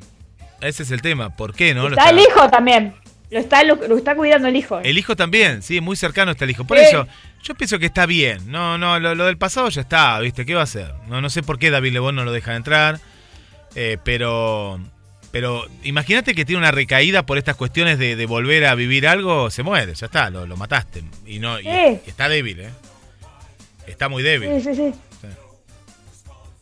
[0.62, 1.36] Ese es el tema.
[1.36, 1.84] ¿Por qué, no?
[1.90, 2.94] Lo está el estará- hijo también.
[3.32, 4.80] Lo está, lo, lo está cuidando el hijo.
[4.82, 6.64] el hijo también, sí, muy cercano está el hijo.
[6.66, 6.84] Por Sí.
[6.86, 7.08] eso,
[7.42, 8.52] yo pienso que está bien.
[8.52, 10.46] No, no, lo, lo del pasado ya está, ¿viste?
[10.46, 10.94] ¿Qué va a hacer?
[11.08, 13.00] No, no sé por qué David Lebón no lo deja entrar.
[13.76, 14.80] eh, pero.
[15.34, 19.50] Pero imagínate que tiene una recaída por estas cuestiones de, de volver a vivir algo,
[19.50, 21.04] se muere, ya está, lo, lo mataste.
[21.26, 21.66] Y no, Sí.
[21.68, 22.70] y está débil, ¿eh?
[23.88, 24.62] Está muy débil.
[24.62, 24.94] Sí, sí, sí.
[25.22, 25.28] Sí.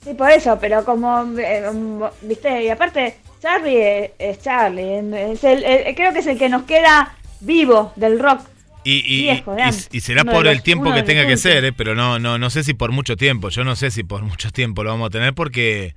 [0.05, 4.99] Sí, por eso, pero como, eh, um, viste, y aparte, Charlie es, Charlie,
[5.33, 8.39] es el- creo que es el que nos queda vivo del rock.
[8.85, 9.89] Y, y- Viejo, de y- antes.
[9.91, 11.41] y será Uno por los- el tiempo que tenga que últimos.
[11.41, 11.73] ser, ¿eh?
[11.73, 13.49] pero no, no, no sé si por mucho tiempo.
[13.49, 15.93] Yo no sé si por mucho tiempo lo vamos a tener porque,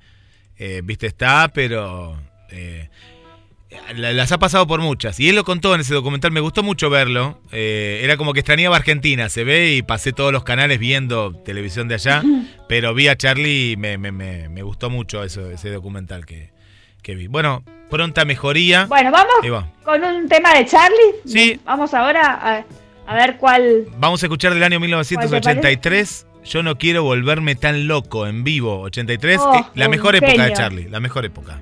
[0.59, 2.15] eh, viste, está, pero
[2.49, 2.89] eh,
[3.95, 5.19] la- las ha pasado por muchas.
[5.19, 7.41] Y él lo contó en ese documental, me gustó mucho verlo.
[7.51, 11.87] Eh, era como que extrañaba Argentina, se ve, y pasé todos los canales viendo televisión
[11.87, 12.21] de allá,
[12.69, 16.51] pero vi a Charlie y me, me, me, me gustó mucho eso, ese documental que,
[17.01, 17.27] que vi.
[17.27, 18.85] Bueno, pronta mejoría.
[18.85, 21.15] Bueno, vamos con un tema de Charlie.
[21.25, 21.59] Sí.
[21.65, 22.65] Vamos ahora a,
[23.11, 23.85] a ver cuál.
[23.97, 26.27] Vamos a escuchar del año ¿Cuál 1983.
[26.45, 28.81] Yo no quiero volverme tan loco en vivo.
[28.81, 30.53] 83, Oh, eh, la mejor época de.
[30.53, 31.59] Charlie, la mejor época.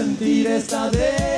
[0.00, 1.29] Sentir esta depresión.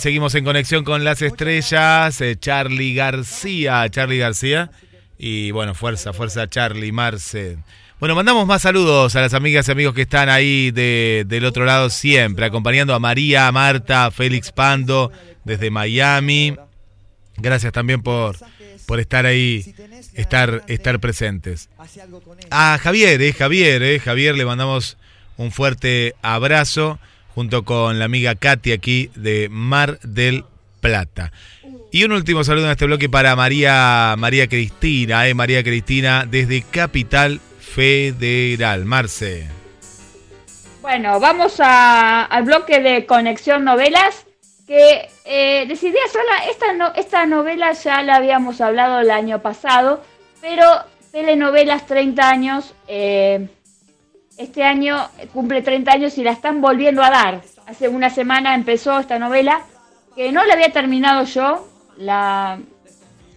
[0.00, 2.20] Seguimos en conexión con las estrellas.
[2.20, 3.88] eh, Charlie García.
[3.90, 4.70] Charlie García.
[5.18, 7.58] Y bueno, fuerza, fuerza Charlie, Marce.
[7.98, 11.66] Bueno, mandamos más saludos a las amigas y amigos que están ahí de- del otro
[11.66, 15.12] lado siempre, acompañando a María, a Marta, a Félix Pando
[15.44, 16.56] desde Miami.
[17.36, 18.36] Gracias también por,
[18.86, 19.74] por estar ahí,
[20.14, 21.68] estar, estar presentes.
[22.50, 24.96] A Javier, eh, Javier, eh, Javier, le mandamos
[25.36, 26.98] un fuerte abrazo
[27.34, 30.44] junto con la amiga Katy aquí de Mar del
[30.80, 31.32] Plata.
[31.92, 36.62] Y un último saludo en este bloque para María, María Cristina, eh, María Cristina desde
[36.62, 38.84] Capital Federal.
[38.84, 39.48] Marce.
[40.82, 44.24] Bueno, vamos a- al bloque de conexión novelas
[44.66, 46.50] que eh, decidí hacerla.
[46.50, 50.02] Esta, no, esta novela ya la habíamos hablado el año pasado,
[50.40, 50.64] pero
[51.12, 52.74] telenovelas 30 años.
[52.88, 53.48] eh,
[54.40, 54.96] este año
[55.34, 57.42] cumple 30 años y la están volviendo a dar.
[57.66, 59.60] Hace una semana empezó esta novela
[60.16, 61.68] que no la había terminado yo.
[61.98, 62.58] La,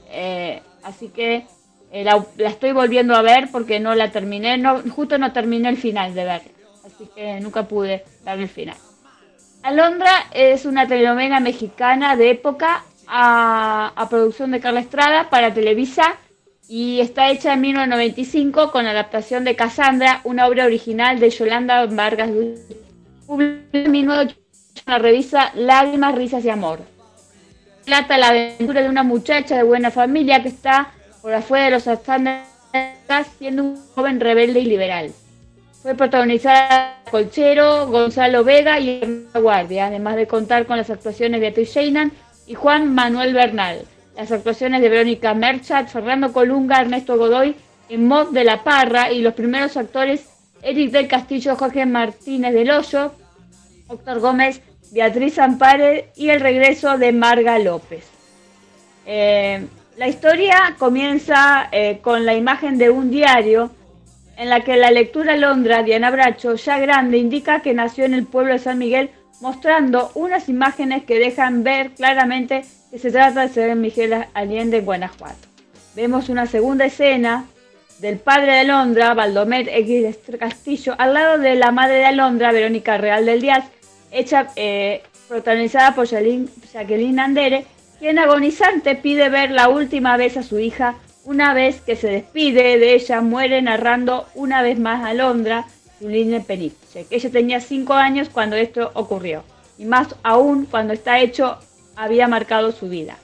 [0.10, 1.45] eh, así que
[1.91, 4.58] eh, la, estoy volviendo a ver porque no la terminé.
[4.58, 6.51] No, justo no terminé el final de verla.
[6.86, 8.78] Así que nunca pude ver el final.
[9.62, 16.16] Alondra es una telenovela mexicana de época a producción de Carla Estrada para Televisa
[16.68, 22.30] y está hecha en 1995 con adaptación de Cassandra, una obra original de Yolanda Vargas.
[23.26, 24.43] Publicada en 1988
[24.86, 26.80] en la revista Lágrimas, Risas y Amor.
[27.86, 30.91] Trata la aventura de una muchacha de buena familia que está
[31.22, 32.47] por afuera de los estándares
[33.38, 35.11] siendo un joven rebelde y liberal.
[35.82, 41.39] Fue protagonizada por Colchero, Gonzalo Vega y Hernán Guardia, además de contar con las actuaciones
[41.39, 42.11] de Beatriz Sheinan
[42.47, 43.86] y Juan Manuel Bernal.
[44.16, 47.55] Las actuaciones de Verónica Merchat, Fernando Colunga, Ernesto Godoy,
[47.97, 50.28] Mod de la Parra y los primeros actores
[50.61, 53.14] Eric del Castillo, Jorge Martínez del Hoyo,
[53.89, 54.61] Héctor Gómez,
[54.91, 58.05] Beatriz Ampare y el regreso de Marga López.
[59.05, 59.66] Eh,
[59.97, 63.72] la historia comienza eh, con la imagen de un diario
[64.38, 68.26] en la que la lectura Londra, Diana Bracho, ya grande, indica que nació en el
[68.26, 69.11] pueblo de San Miguel,
[69.41, 72.64] mostrando unas imágenes que dejan ver claramente
[72.94, 75.48] que se trata de ser Miguel Allende en Guanajuato.
[75.96, 77.48] Vemos una segunda escena
[77.98, 83.00] del padre de Alondra, Baldomer X Castillo, al lado de la madre de Alondra, Verónica
[83.00, 83.66] Real del Díaz,
[84.12, 87.66] hecha, eh, protagonizada por Jacqueline, Andere,
[87.98, 90.98] quien agonizante pide ver la última vez a su hija.
[91.26, 95.66] Una vez que se despide de ella, muere narrando una vez más a Alondra
[95.98, 99.44] su línea Peniche, que ella tenía 5 años cuando esto ocurrió,
[99.80, 101.58] y más aún cuando está hecho
[101.96, 103.18] había marcado su vida,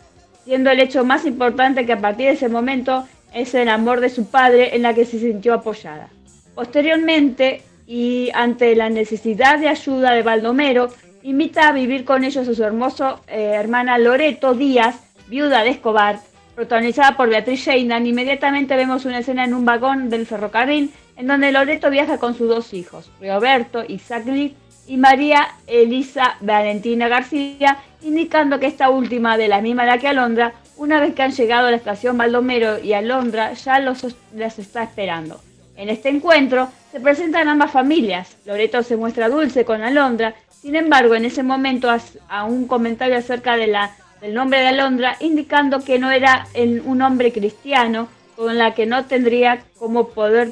[0.46, 4.10] siendo el hecho más importante que a partir de ese momento es el amor de
[4.10, 6.10] su padre en la que se sintió apoyada.
[6.56, 10.90] Posteriormente, y ante la necesidad de ayuda de Baldomero,
[11.24, 14.96] invita a vivir con ellos a su hermoso eh, hermana Loreto Díaz,
[15.28, 16.20] viuda de Escobar,
[16.56, 18.06] protagonizada por Beatriz Sheinan.
[18.06, 22.48] Inmediatamente vemos una escena en un vagón del ferrocarril en donde Loreto viaja con sus
[22.48, 24.56] dos hijos, Roberto Isaac Lee
[24.90, 30.54] y María Elisa Valentina García, indicando que esta última, de la misma edad que Alondra,
[30.78, 34.04] una vez que han llegado a la estación Baldomero y Alondra, ya los,
[34.36, 35.40] las está esperando.
[35.76, 38.36] En este encuentro se presentan ambas familias.
[38.46, 41.88] Loreto se muestra dulce con Alondra, sin embargo, en ese momento
[42.28, 46.48] a un comentario acerca de la, del nombre de Alondra, indicando que no era
[46.84, 50.52] un hombre cristiano, con la que no tendría como poder,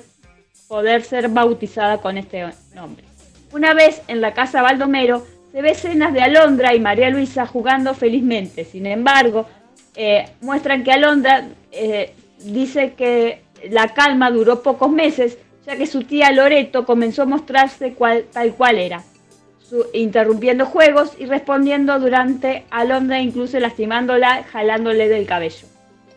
[0.68, 3.07] poder ser bautizada con este nombre.
[3.58, 7.96] Una vez en la casa Baldomero, se ve escenas de Alondra y María Luisa jugando
[7.96, 8.64] felizmente.
[8.66, 9.48] Sin embargo,
[9.96, 13.42] eh, muestran que Alondra eh, dice que
[13.72, 17.96] la calma duró pocos meses, ya que su tía Loreto comenzó a mostrarse
[18.32, 19.02] tal cual era,
[19.92, 25.66] interrumpiendo juegos y respondiendo durante Alondra, incluso lastimándola, jalándole del cabello.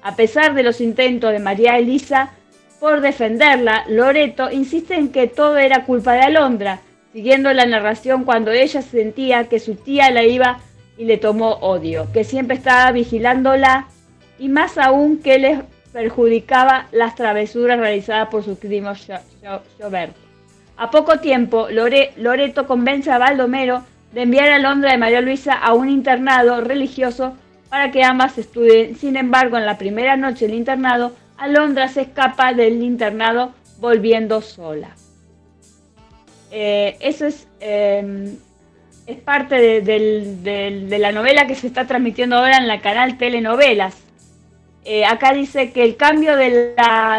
[0.03, 2.32] A pesar de los intentos de María Elisa
[2.80, 6.80] por defenderla, Loreto insiste en que todo era culpa de Alondra,
[7.12, 10.61] siguiendo la narración cuando ella sentía que su tía la iba
[10.96, 13.88] y le tomó odio, que siempre estaba vigilándola
[14.38, 18.92] y más aún que le perjudicaba las travesuras realizadas por su primo
[19.78, 20.20] Roberto.
[20.76, 23.82] A poco tiempo, Loreto convence a Baldomero
[24.12, 27.34] de enviar a Londra de María Luisa a un internado religioso
[27.68, 28.96] para que ambas estudien.
[28.96, 34.96] Sin embargo, en la primera noche del internado, Alondra se escapa del internado volviendo sola.
[36.51, 38.36] Eh, eso es, em,
[39.07, 43.96] es parte de, la novela que se está transmitiendo ahora en la canal Telenovelas.
[44.84, 46.74] Eh, acá dice que el cambio del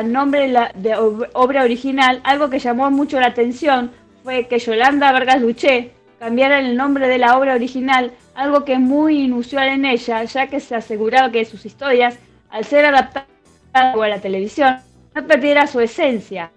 [0.05, 0.71] nombre de, la,
[1.33, 3.91] obra original, algo que llamó mucho la atención,
[4.23, 8.79] fue que Yolanda Vargas Luché cambiara el nombre de la obra original, algo que es
[8.79, 12.17] muy inusual en ella, ya que se aseguraba que sus historias,
[12.49, 13.27] al ser adaptadas
[13.73, 14.77] a la televisión,
[15.15, 16.51] no perdiera su esencia.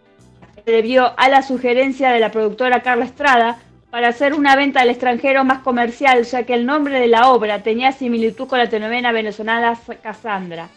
[0.66, 3.58] Debió a la sugerencia de la productora Carla Estrada
[3.90, 7.62] para hacer una venta al extranjero más comercial, ya que el nombre de la obra
[7.62, 10.68] tenía similitud con la telenovela venezolana Cassandra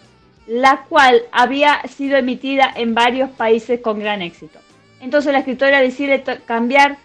[0.47, 4.59] la cual había sido emitida en varios países con gran éxito.
[5.01, 6.97] Entonces la escritora decide cambiar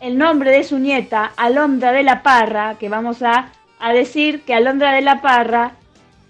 [0.00, 3.50] el nombre de su nieta, Alondra de la Parra, que vamos a,
[3.92, 5.72] decir que Alondra de la Parra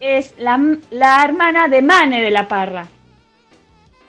[0.01, 0.55] es la,
[1.23, 2.87] hermana de Mane de la Parra,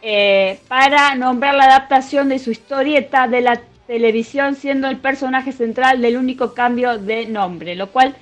[0.06, 6.02] eh, para nombrar la adaptación de su historieta de la televisión, siendo el personaje central
[6.02, 8.14] del único cambio de nombre, lo cual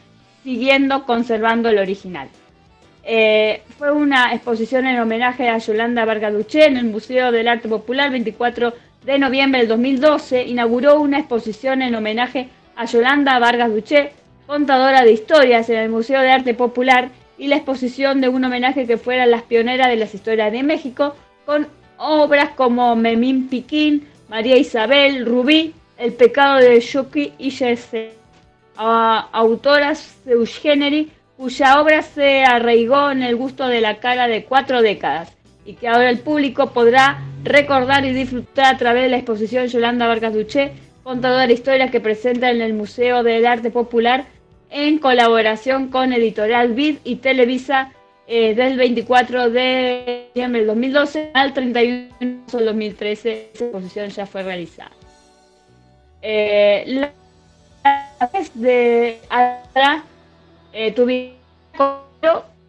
[0.43, 2.29] siguiendo conservando el original.
[3.03, 8.11] Eh, fue una exposición en homenaje a Yolanda Vargaduché en el Museo del Arte Popular
[8.11, 8.73] 24
[9.03, 10.43] de noviembre del 2012.
[10.43, 14.11] Inauguró una exposición en homenaje a Yolanda Vargas Duché,
[14.45, 17.09] contadora de historias en el Museo de Arte Popular
[17.39, 21.15] y la exposición de un homenaje que fuera las pioneras de las historias de México
[21.51, 28.13] con obras como Memín Piquín, María Isabel, Rubí, El pecado de Shoki y Jesse.
[28.77, 34.81] autoras de Eugéneri cuya obra se arraigó en el gusto de la cara de cuatro
[34.81, 35.35] décadas
[35.65, 40.07] y que ahora el público podrá recordar y disfrutar a través de la exposición Yolanda
[40.07, 40.71] Vargas Duché,
[41.03, 44.23] contadora de historias que presenta en el Museo del Arte Popular
[44.69, 47.91] en colaboración con Editorial Vid y Televisa
[48.33, 53.49] eh, del 24 de diciembre del 2012 al 31 de 2013.
[53.53, 54.91] Esa exposición ya fue realizada.
[56.21, 59.19] Eh, la vez de
[60.71, 61.35] eh, tuvimos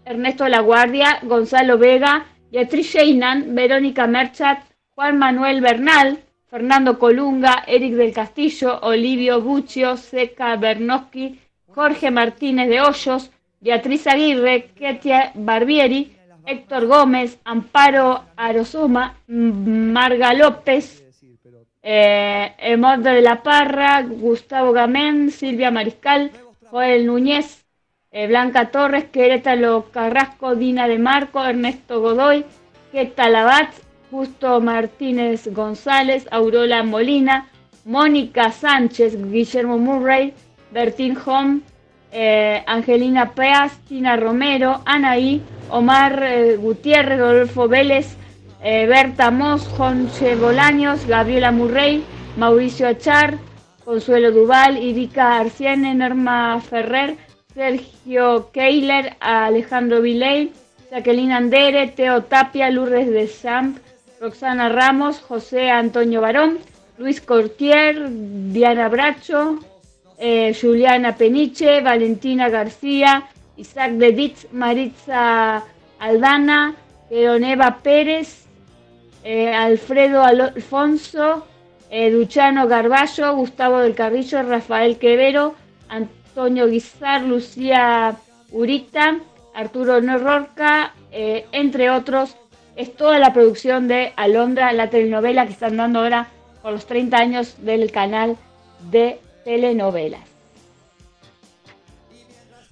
[0.05, 4.65] Ernesto Laguardia, Gonzalo Vega, Beatriz Sheinan, Verónica Merchat,
[4.97, 6.19] Juan Manuel Bernal,
[6.51, 11.39] Fernando Colunga, Eric del Castillo, Olivio Buccio, Seca Bernoski,
[11.69, 13.31] Jorge Martínez de Hoyos,
[13.63, 21.05] Beatriz Aguirre, Ketia Barbieri, Héctor Gómez, Amparo Arozuma, Marga López,
[21.81, 22.55] eh,
[22.99, 26.33] de la Parra, Gustavo Gamén, Silvia Mariscal,
[26.71, 27.65] Joel Núñez,
[28.11, 32.45] eh, Blanca Torres, Querétaro Carrasco, Dina de Marco, Ernesto Godoy,
[32.91, 33.71] Queta Labat,
[34.11, 37.49] Justo Martínez González, Aurora Molina,
[37.85, 40.35] Mónica Sánchez, Guillermo Murray,
[40.73, 41.63] Bertín Hom,
[42.13, 48.17] eh, Angelina Peas, Tina Romero, Anaí, Omar eh, Gutiérrez, Rodolfo Vélez,
[48.63, 52.05] Berta Mos, Jonche Bolaños, Gabriela Murray,
[52.37, 53.37] Mauricio Achar,
[53.85, 57.17] Consuelo Duval, Irika Arciene, Norma Ferrer,
[57.53, 60.53] Sergio Keiler, Alejandro Viley,
[60.91, 63.79] Jacqueline Andere, Teo Tapia, Lourdes de Samp,
[64.21, 66.59] Roxana Ramos, José Antonio Barón,
[66.99, 68.09] Luis Cortier,
[68.53, 69.59] Diana Bracho,
[70.19, 73.25] eh, Juliana Peniche, Valentina García,
[73.57, 75.65] Isaac Deditz, Maritza
[75.99, 76.75] Aldana,
[77.11, 78.47] Leoneva Pérez,
[79.25, 81.47] eh, Alfredo Alfonso,
[81.91, 82.27] eh,
[82.69, 85.55] Garballo, Gustavo del Carrillo, Rafael Quevero,
[85.89, 88.17] Antonio Guizar, Lucía
[88.51, 89.19] Urita,
[89.55, 92.37] Arturo Norrorca, eh, entre otros.
[92.75, 96.29] Es toda la producción de Alondra, la telenovela que están dando ahora
[96.63, 98.37] por los 30 años del canal
[98.91, 100.20] de telenovelas.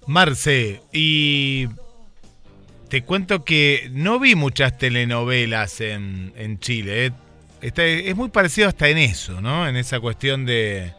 [0.06, 1.68] Marce, y
[2.88, 7.06] te cuento que no vi muchas telenovelas en, en Chile.
[7.06, 7.12] ¿eh?
[7.60, 9.68] Está- es muy parecido hasta en eso, ¿no?
[9.68, 10.92] En esa cuestión de,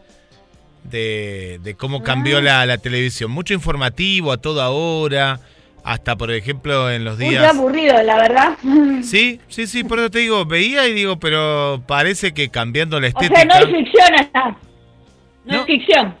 [0.84, 3.30] de, de cómo cambió la, la televisión.
[3.30, 5.40] Mucho informativo a toda hora,
[5.84, 7.54] hasta por ejemplo en los Muy días...
[7.54, 8.56] aburrido, la verdad.
[9.02, 13.08] Sí, sí, sí, por eso te digo, veía y digo, pero parece que cambiando la
[13.08, 13.40] O estética...
[13.50, 14.56] sea, no ficción acá.
[15.44, 15.60] No, No.
[15.60, 16.14] es ficción.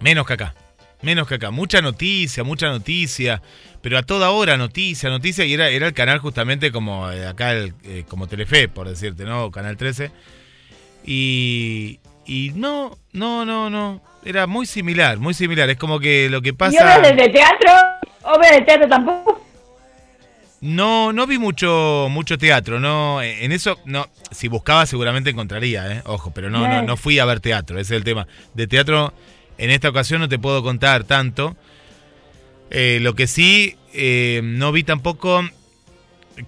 [0.00, 0.54] Menos que acá.
[1.02, 1.50] Menos que acá.
[1.50, 3.42] Mucha noticia, mucha noticia.
[3.80, 5.44] Pero a toda hora noticia, noticia.
[5.44, 9.24] Y era, era el canal justamente como eh, acá, el, eh, como Telefe, por decirte,
[9.24, 9.50] ¿no?
[9.50, 10.10] Canal 13.
[11.04, 14.00] Y, y no, no, no, no.
[14.24, 15.68] Era muy similar, muy similar.
[15.70, 16.96] Es como que lo que ¿Y pasa...
[16.98, 17.70] obras de teatro?
[18.22, 19.44] ¿Obras de teatro tampoco?
[20.62, 26.02] No, no vi mucho, mucho teatro, no, en eso, no, si buscaba seguramente encontraría, eh,
[26.04, 28.28] ojo, pero no, no, no fui a ver teatro, ese es el tema.
[28.54, 29.12] De teatro,
[29.58, 31.56] en esta ocasión no te puedo contar tanto.
[32.70, 35.42] Eh, lo que sí, eh, no vi tampoco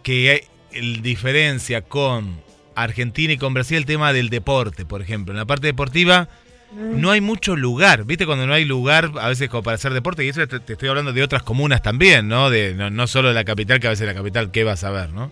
[0.05, 0.41] que hay
[0.71, 2.41] el diferencia con
[2.77, 5.33] Argentina y con Brasil el tema del deporte, por ejemplo.
[5.33, 6.29] En la parte deportiva
[6.75, 8.27] no hay mucho lugar, ¿viste?
[8.27, 11.13] Cuando no hay lugar a veces como para hacer deporte, y eso te, estoy hablando
[11.13, 12.51] de otras comunas también, ¿no?
[12.51, 14.91] De, no, no solo de la capital, que a veces la capital, ¿qué vas a
[14.91, 15.31] ver, no?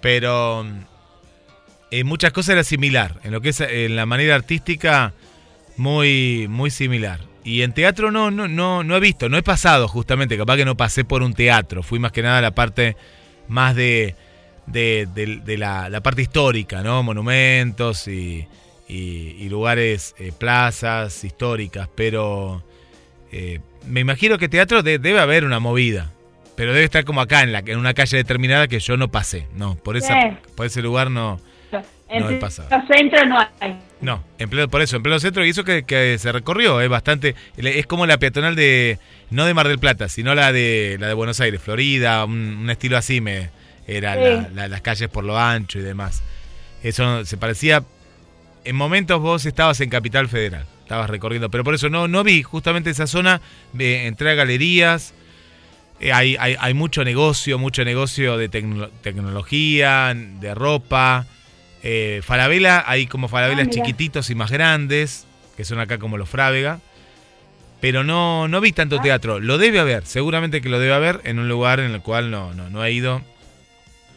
[0.00, 0.66] Pero
[1.90, 5.12] en muchas cosas era similar, en lo que es en la manera artística,
[5.76, 7.20] muy, muy similar.
[7.44, 10.64] Y en teatro no, no, no, no he visto, no he pasado justamente, capaz que
[10.64, 12.96] no pasé por un teatro, fui más que nada a la parte
[13.48, 14.14] más de,
[14.66, 17.02] de, de- de la, la parte histórica, ¿no?
[17.02, 18.46] Monumentos y,
[18.88, 22.62] y- y lugares, eh, plazas históricas, pero
[23.32, 26.12] eh, me imagino que teatro de- debe haber una movida,
[26.56, 29.48] pero debe estar como acá, en, la, en una calle determinada que yo no pasé,
[29.56, 30.36] no, por, esa, Sí.
[30.56, 31.40] por ese lugar no.
[32.06, 32.68] En No he pasado.
[32.70, 33.76] los centros no hay.
[34.00, 36.88] No, en pleno, por eso, en pleno centro, y eso que, que se recorrió, es
[36.88, 38.98] bastante, es como la peatonal de,
[39.30, 42.70] no de Mar del Plata, sino la de la de Buenos Aires, Florida, un, un
[42.70, 43.48] estilo así me
[43.88, 44.20] era Sí.
[44.20, 46.22] la- la- las calles por lo ancho y demás.
[46.84, 47.82] Eso se parecía,
[48.64, 52.42] en momentos vos estabas en Capital Federal, estabas recorriendo, pero por eso no, no vi
[52.42, 53.40] justamente esa zona,
[53.78, 55.14] eh, entré a galerías,
[56.00, 61.26] eh, hay, hay, hay mucho negocio, mucho negocio de tecno- tecnología, de ropa.
[61.82, 66.28] Eh, Falabella, hay como Falabelas Ah, chiquititos y más grandes, que son acá como los
[66.28, 66.80] Frávega.
[67.80, 68.74] Pero no, no vi Ah.
[68.76, 69.40] tanto teatro.
[69.40, 72.54] Lo debe haber, seguramente que lo debe haber en un lugar en el cual no,
[72.54, 73.22] no, no he ido.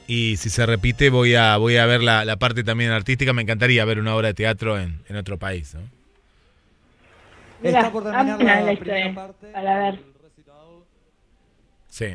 [0.08, 3.34] Y si se repite, voy a, voy a ver la, la parte también artística.
[3.34, 5.76] Me encantaría ver una obra de teatro en, en otro país.
[5.76, 5.82] ¿no?
[7.62, 9.48] Está por terminar la la primera historia, parte.
[9.48, 10.00] para ver.
[11.90, 12.06] Sí.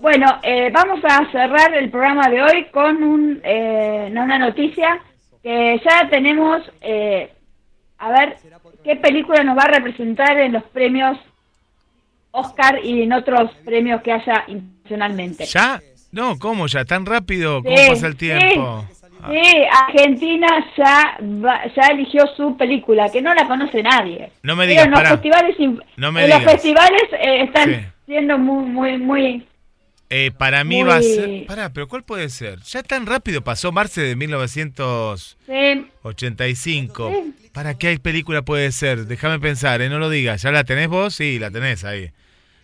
[0.00, 5.00] Bueno, eh, vamos a cerrar el programa de hoy con un, eh, una noticia
[5.42, 7.32] que ya tenemos, eh,
[7.98, 8.36] a ver,
[8.84, 11.18] qué película nos va a representar en los premios
[12.32, 15.44] Oscar y en otros premios que haya internacionalmente.
[15.46, 15.80] ¿Ya?
[16.12, 16.84] No, ¿cómo ya?
[16.84, 17.62] ¿Tan rápido?
[17.62, 18.84] ¿Cómo Sí, pasa el tiempo?
[18.88, 18.94] Sí,
[19.30, 24.30] sí, Argentina ya va- ya eligió su película, que no la conoce nadie.
[24.42, 25.10] No me Pero digas, en los pará.
[25.10, 27.80] festivales, in- No me en los festivales eh, están Sí.
[28.06, 29.46] siendo muy, muy, muy...
[30.12, 31.46] Eh, para mí Muy- va a ser...
[31.46, 32.58] Pará, pero ¿cuál puede ser?
[32.62, 35.36] Ya tan rápido pasó marzo de 1900...
[35.46, 37.12] Sí, 85.
[37.14, 37.48] Sí.
[37.52, 39.06] ¿Para qué película puede ser?
[39.06, 39.88] Déjame pensar, ¿eh?
[39.88, 40.42] no lo digas.
[40.42, 41.14] ¿Ya la tenés vos?
[41.14, 42.10] Sí, la tenés ahí.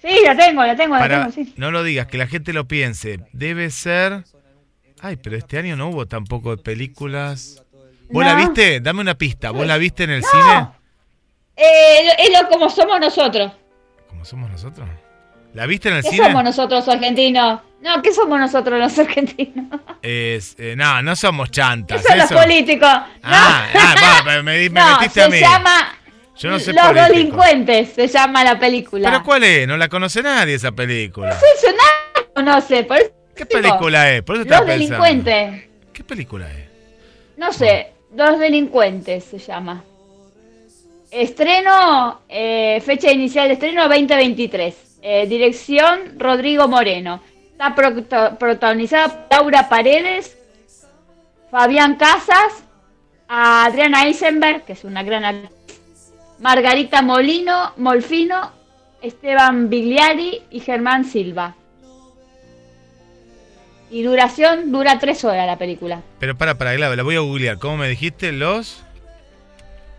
[0.07, 1.53] Sí, la tengo, la tengo, la tengo, sí.
[1.57, 3.21] No lo digas, que la gente lo piense.
[3.33, 4.25] Debe ser...
[5.03, 7.63] Ay, pero este año no hubo tampoco películas.
[8.11, 8.81] ¿Vos la viste?
[8.81, 9.51] Dame una pista.
[9.51, 10.69] ¿Vos la viste en el cine?
[11.57, 13.53] Eh, es lo como somos nosotros.
[14.09, 14.89] ¿Cómo somos nosotros?
[15.53, 16.27] ¿La viste en el ¿Qué cine?
[16.27, 17.61] somos nosotros argentinos?
[17.83, 19.81] No, ¿qué somos nosotros los argentinos?
[20.03, 22.03] Es, eh, no, no somos ¿Qué chantas.
[22.03, 22.41] son los eso.
[22.41, 22.89] políticos?
[23.23, 25.41] Ah, no, ah, va, me, me no metiste se a mí.
[25.41, 25.95] llama
[26.39, 29.11] Yo no sé Los delincuentes, se llama la película.
[29.11, 29.67] ¿Pero cuál es?
[29.67, 31.31] No la conoce nadie esa película.
[31.31, 34.23] Eso nadie conoce, por eso ¿Qué digo, película es?
[34.23, 34.73] Por eso Los pensando.
[34.73, 35.65] delincuentes.
[35.93, 36.67] ¿Qué película es?
[37.37, 39.83] No sé, Los delincuentes se llama.
[41.11, 44.75] Estreno, eh, fecha inicial de estreno 2023.
[45.03, 47.23] Eh, dirección Rodrigo Moreno.
[47.53, 50.37] Está prota- protagonizada por Laura Paredes,
[51.51, 52.65] Fabián Casas,
[53.29, 55.51] a Adriana Eisenberg, que es una gran actriz,
[56.41, 58.53] Margarita Molino, Molfino,
[59.03, 61.55] Esteban Bigliari y Germán Silva.
[63.91, 66.03] Y duración, dura tres horas la película.
[66.19, 67.59] Pero para, para, la, la voy a googlear.
[67.59, 68.33] ¿Cómo me dijiste?
[68.33, 68.83] Los...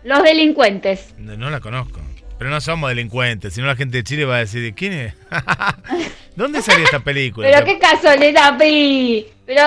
[0.04, 1.14] Los delincuentes.
[1.18, 2.00] No, no la conozco.
[2.38, 5.14] Pero no somos delincuentes, si no la gente de Chile va a decir, ¿quién es?
[6.36, 7.48] ¿Dónde salió esta película?
[7.50, 9.26] Pero qué casualidad, Pi.
[9.44, 9.62] Pero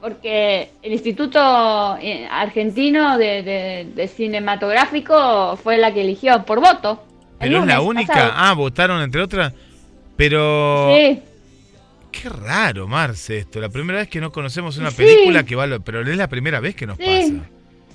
[0.00, 7.02] porque el Instituto eh, Argentino de, de- de Cinematográfico fue la que eligió por voto.
[7.38, 8.12] Pero es la única.
[8.12, 8.32] pasado.
[8.34, 9.52] Ah, votaron entre otras.
[10.16, 10.94] Pero.
[10.96, 11.22] Sí,
[12.12, 13.60] Qué raro, Marce, esto.
[13.60, 14.96] La primera vez que no conocemos una Sí.
[14.96, 15.78] película que vale.
[15.80, 17.04] Pero es la primera vez que nos Sí.
[17.04, 17.48] pasa.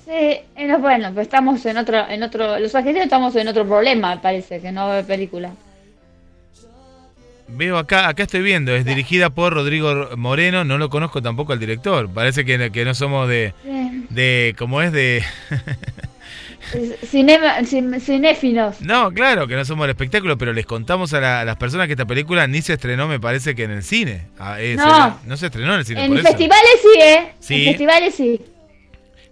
[0.06, 0.10] sí,
[0.56, 4.20] eh, no, bueno, pues estamos en otro, en otro, los argentinos estamos en otro problema,
[4.22, 5.50] parece, que no ve película.
[7.48, 11.60] Veo acá, acá estoy viendo, es dirigida por Rodrigo Moreno, no lo conozco tampoco al
[11.60, 12.08] director.
[12.10, 13.54] Parece que, que no somos de.
[14.10, 14.92] De ¿Cómo es?
[14.92, 15.22] De.
[17.08, 18.80] Cinema- cin- cinéfilos.
[18.80, 21.86] No, claro, que no somos del espectáculo, pero les contamos a, la- a las personas
[21.86, 24.22] que esta película ni se estrenó, me parece que en el cine.
[24.38, 25.20] Ah, No.
[25.24, 26.04] no se estrenó en el cine.
[26.04, 26.28] En por eso.
[26.28, 27.32] festivales sí, ¿eh?
[27.38, 27.54] Sí.
[27.62, 28.40] En festivales sí.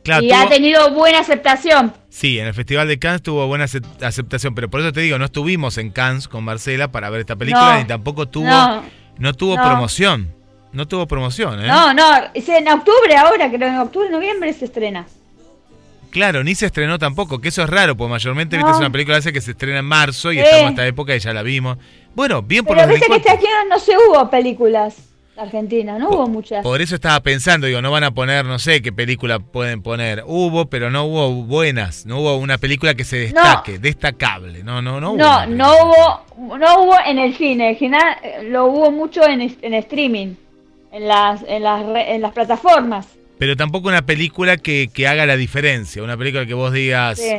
[0.05, 1.93] Claro, y tuvo- ha tenido buena aceptación.
[2.11, 5.19] Sí, en el Festival de Cannes tuvo buena acep- aceptación, pero por eso te digo,
[5.19, 7.79] no estuvimos en Cannes con Marcela para ver esta película, No.
[7.81, 8.83] ni tampoco tuvo, no,
[9.19, 9.63] No, tuvo no.
[9.65, 10.33] promoción.
[10.73, 11.69] No tuvo promoción, ¿eh?
[11.69, 15.07] no, no, es en octubre ahora, creo en octubre, noviembre se estrena.
[16.11, 19.17] Claro, ni se estrenó tampoco, que eso es raro, porque mayormente viste es una película
[19.19, 20.43] esa que se estrena en marzo y Sí.
[20.43, 21.79] estamos en esta época y ya la vimos.
[22.15, 24.97] Bueno, bien por Pero los viste que este año no se hubo películas
[25.37, 26.63] Argentina, no hubo muchas.
[26.63, 30.23] Por eso estaba pensando, digo, no van a poner, no sé qué película pueden poner.
[30.27, 34.63] Hubo, pero no hubo buenas, no hubo una película que se destaque, destacable.
[34.63, 35.13] No, no, no.
[35.13, 39.27] hubo No, no hubo, no hubo en el cine, en general, eh, lo hubo mucho
[39.27, 40.35] en, en streaming,
[40.93, 43.09] en las, en las, en las plataformas.
[43.39, 47.33] Pero tampoco una película que, que haga la diferencia, una película que vos digas, Sí.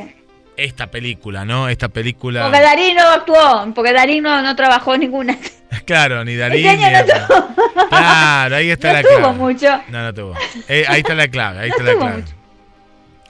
[0.58, 1.68] Esta película, ¿no?
[1.70, 2.44] Esta película...
[2.44, 5.38] Porque Darín no actuó, porque Darín no, no trabajó ninguna.
[5.86, 9.34] Claro, ni Darín, Este ni- no Claro, ahí está No la tuvo clave.
[9.38, 9.68] mucho.
[9.90, 10.34] No, no tuvo.
[10.70, 12.18] Eh, ahí está la clave, ahí No está la clave.
[12.22, 12.34] mucho.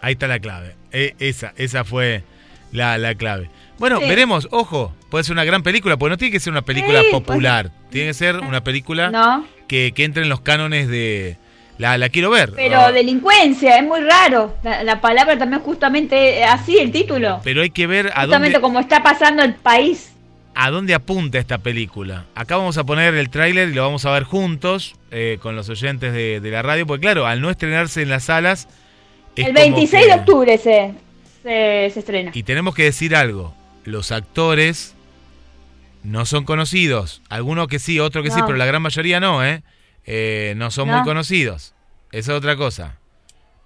[0.02, 0.76] Ahí está la clave.
[0.92, 2.24] Eh, esa, esa fue
[2.72, 3.50] la, la clave.
[3.80, 4.08] Bueno, Sí.
[4.08, 7.08] veremos, ojo, puede ser una gran película, porque no tiene que ser una película Sí,
[7.12, 11.38] popular, tiene que ser una película No, que, que entre en los cánones de...
[11.78, 12.54] La, la quiero ver.
[12.56, 14.56] pero Ah, delincuencia, es muy raro.
[14.64, 17.42] La, la palabra también justamente así, el título.
[17.44, 20.14] Pero hay que ver a Justamente dónde, como está pasando el país.
[20.54, 22.24] a dónde apunta esta película.
[22.34, 25.68] Acá vamos a poner el tráiler y lo vamos a ver juntos eh, con los
[25.68, 28.70] oyentes de, de la radio, porque claro, al no estrenarse en las salas...
[29.36, 30.94] el como 26 que- de octubre se,
[31.44, 32.32] se, se estrena.
[32.34, 33.54] Y tenemos que decir algo.
[33.84, 34.96] Los actores
[36.04, 37.22] no son conocidos.
[37.30, 39.62] Algunos que sí, otros que sí, pero la gran mayoría no, ¿eh?
[40.06, 40.98] Eh, no son No.
[40.98, 41.74] muy conocidos.
[42.12, 42.98] Esa es otra cosa.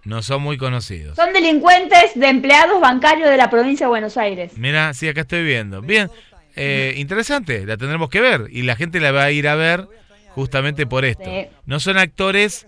[0.05, 1.15] No son muy conocidos.
[1.17, 4.53] Son delincuentes de empleados bancarios de la provincia de Buenos Aires.
[4.57, 5.81] Mira, sí, acá estoy viendo.
[5.81, 6.09] Bien,
[6.55, 8.47] eh, interesante, la tendremos que ver.
[8.49, 9.87] Y la gente la va a ir a ver
[10.29, 11.25] justamente por esto.
[11.25, 11.47] Sí.
[11.65, 12.65] No son actores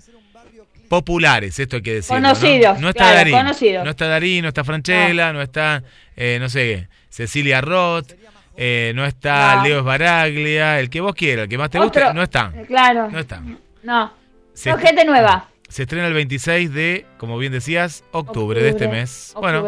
[0.89, 2.17] populares, esto hay que decirlo.
[2.21, 2.81] Conocidos, ¿no?
[2.81, 3.33] No está claro, Darín.
[3.37, 3.83] conocidos.
[3.85, 5.83] No está Darín, no está Franchella, no, está,
[6.17, 8.11] eh, no sé, Cecilia Roth,
[8.63, 9.63] eh, no está No.
[9.63, 12.57] Leo Esbaraglia, el que vos quieras, el que más te Otro- guste, no están.
[12.59, 13.09] Eh, Claro.
[13.09, 13.57] No están.
[13.83, 14.13] No.
[14.53, 15.47] Se, gente nueva.
[15.67, 19.33] se estrena el 26 de, como bien decías, octubre, de este Octubre, mes.
[19.39, 19.67] Bueno,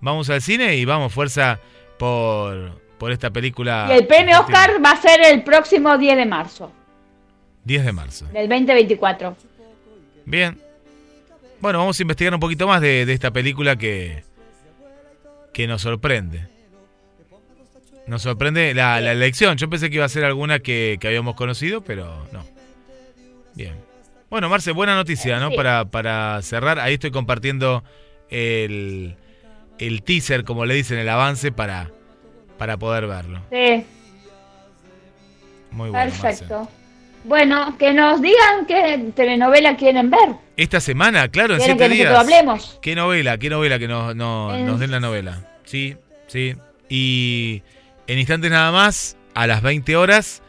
[0.00, 1.58] vamos al cine y vamos fuerza
[1.98, 3.86] por, por esta película.
[3.88, 4.38] Y el premio.
[4.40, 6.72] Oscar va a ser el próximo 10 de marzo
[7.64, 8.26] 10 de marzo.
[8.26, 9.36] del 2024.
[10.24, 10.58] Bien.
[11.60, 14.22] Bueno, vamos a investigar un poquito más de, de esta película que,
[15.52, 16.46] que nos sorprende.
[18.06, 19.56] Nos sorprende la, la elección.
[19.56, 22.44] Yo pensé que iba a ser alguna que, que habíamos conocido, pero no.
[23.54, 23.74] Bien.
[24.30, 25.50] Bueno, Marce, buena noticia, ¿no?
[25.50, 25.56] Sí.
[25.56, 27.82] Para, para cerrar, ahí estoy compartiendo
[28.30, 29.16] el,
[29.78, 31.90] el teaser, como le dicen, el avance para,
[32.58, 33.40] para poder verlo.
[33.50, 33.84] Sí,
[35.72, 35.92] Muy bueno.
[35.92, 36.20] Marce.
[36.22, 36.68] perfecto.
[37.24, 40.30] Bueno, que nos digan qué telenovela quieren ver.
[40.56, 42.14] Esta semana, claro, en siete que días.
[42.16, 42.78] hablemos.
[42.80, 43.36] ¿Qué novela?
[43.36, 44.18] ¿Qué novela que nos, En-
[44.66, 45.46] nos den la novela?
[45.64, 45.96] Sí,
[46.28, 46.54] sí.
[46.88, 47.62] Y
[48.12, 50.42] en instantes nada más, a las 20 horas,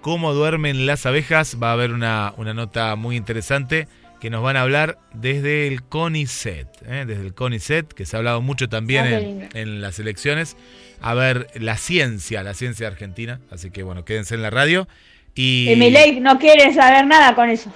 [0.00, 3.88] cómo duermen las abejas, va a haber una, una nota muy interesante
[4.20, 7.04] que nos van a hablar desde el CONICET, ¿eh?
[7.06, 10.56] desde el CONICET, que se ha hablado mucho también Ah, en, las elecciones,
[11.00, 13.38] a ver la ciencia, la ciencia argentina.
[13.52, 14.88] Así que bueno, quédense en la radio.
[15.36, 17.72] Y, Y no quiere saber nada con eso.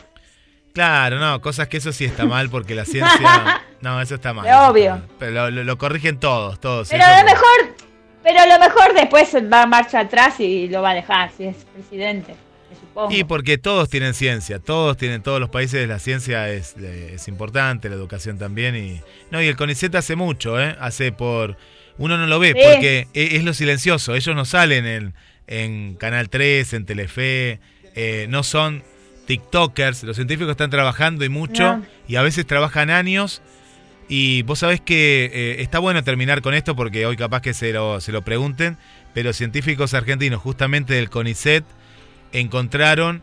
[0.74, 3.62] Claro, no, cosas que eso sí está mal porque la ciencia.
[3.82, 4.46] No, eso está mal.
[4.70, 5.02] Obvio.
[5.18, 6.88] Pero lo, lo- lo corrigen todos, todos.
[6.88, 7.76] Pero a lo mejor,
[8.22, 11.44] pero a lo mejor después va a marcha atrás y lo va a dejar si
[11.44, 12.34] es presidente.
[12.80, 13.12] supongo.
[13.12, 17.28] Y porque todos tienen ciencia, todos tienen, todos los países la ciencia es, eh, es
[17.28, 18.76] importante, la educación también.
[18.76, 19.00] Y,
[19.30, 20.76] no, y el CONICET hace mucho, ¿eh?
[20.80, 21.56] Hace por.
[21.98, 22.60] Uno no lo ve Sí.
[22.72, 24.14] porque e- es, lo silencioso.
[24.14, 25.14] Ellos no salen en,
[25.46, 27.60] en Canal 3, en Telefe,
[27.94, 28.82] eh, no son
[29.26, 30.02] TikTokers.
[30.04, 31.86] Los científicos están trabajando y mucho, No.
[32.08, 33.42] y a veces trabajan años.
[34.08, 37.72] Y vos sabés que eh, está bueno terminar con esto porque hoy capaz que se
[37.72, 38.76] lo, se lo pregunten,
[39.14, 41.64] pero científicos argentinos justamente del CONICET
[42.32, 43.22] encontraron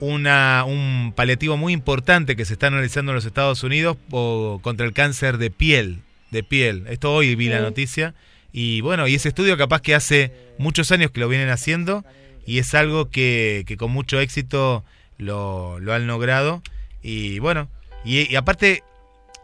[0.00, 3.96] una, un paliativo muy importante que se está analizando en los Estados Unidos
[4.62, 6.00] contra el cáncer de piel,
[6.30, 6.84] de piel.
[6.88, 8.14] Esto hoy vi la noticia.
[8.52, 12.04] Y bueno, y ese estudio capaz que hace muchos años que lo vienen haciendo
[12.46, 14.84] y es algo que, que con mucho éxito
[15.18, 16.62] lo, lo han logrado.
[17.02, 17.68] Y bueno,
[18.04, 18.82] y, y aparte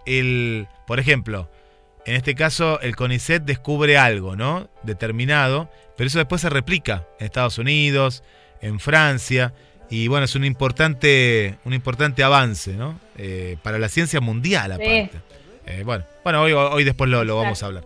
[0.06, 1.50] el, por ejemplo,
[2.06, 4.68] en este caso el CONICET descubre algo, ¿no?
[4.82, 8.22] Determinado, pero eso después se replica en Estados Unidos,
[8.60, 9.52] en Francia,
[9.90, 12.98] y bueno, es un importante, un importante avance, ¿no?
[13.18, 14.98] Eh, para la ciencia mundial, Sí.
[15.00, 15.10] aparte.
[15.66, 17.84] Eh, bueno, bueno, hoy, hoy después lo, lo vamos a hablar.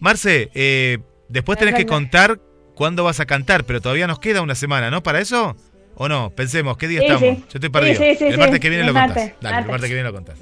[0.00, 0.98] Marce, eh,
[1.28, 2.40] después tenés que contar
[2.74, 5.02] cuándo vas a cantar, pero todavía nos queda una semana, ¿no?
[5.02, 5.56] ¿Para eso?
[5.94, 6.30] ¿O no?
[6.30, 7.22] Pensemos, ¿qué día Sí, estamos?
[7.36, 7.42] sí.
[7.42, 7.96] Yo estoy perdido.
[8.00, 9.32] Sí, el martes que viene lo contás.
[9.40, 9.88] Dale, el martes.
[9.88, 10.40] que viene lo contás.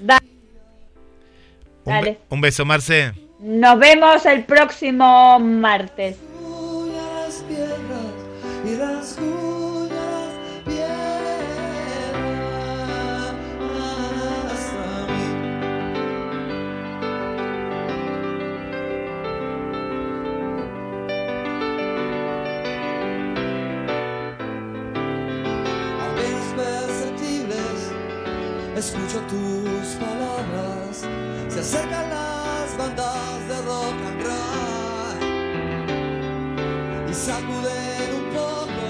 [0.00, 0.20] Da-
[1.84, 2.10] Un, Dale.
[2.12, 3.12] be- un beso, Marce.
[3.40, 6.16] Nos vemos el próximo martes.
[29.96, 31.04] Palabras.
[31.48, 35.18] Se acercan las bandas de rock and roll
[37.10, 38.86] y sacuden un poco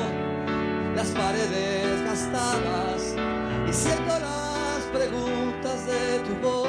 [0.97, 3.15] las paredes gastadas
[3.69, 6.68] y siento las preguntas de tu voz.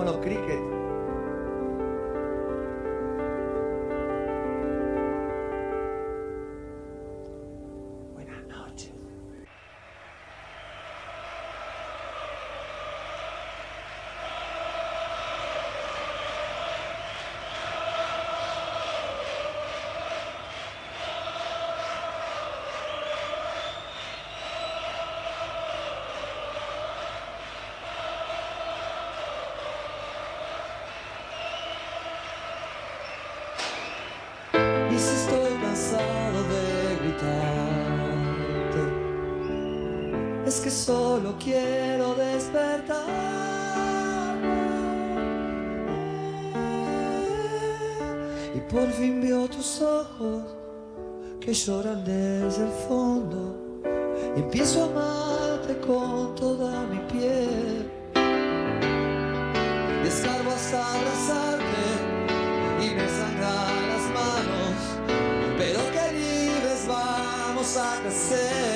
[0.00, 0.69] La mono
[41.42, 43.06] quiero despertar.
[48.54, 50.42] Y por fin veo tus ojos
[51.40, 53.82] que lloran desde el fondo.
[54.36, 57.90] Y empiezo a amarte con toda mi piel.
[60.04, 61.86] Descargo hasta abrazarte
[62.80, 64.76] y me sangran las manos,
[65.58, 68.69] pero que libres vamos a crecer.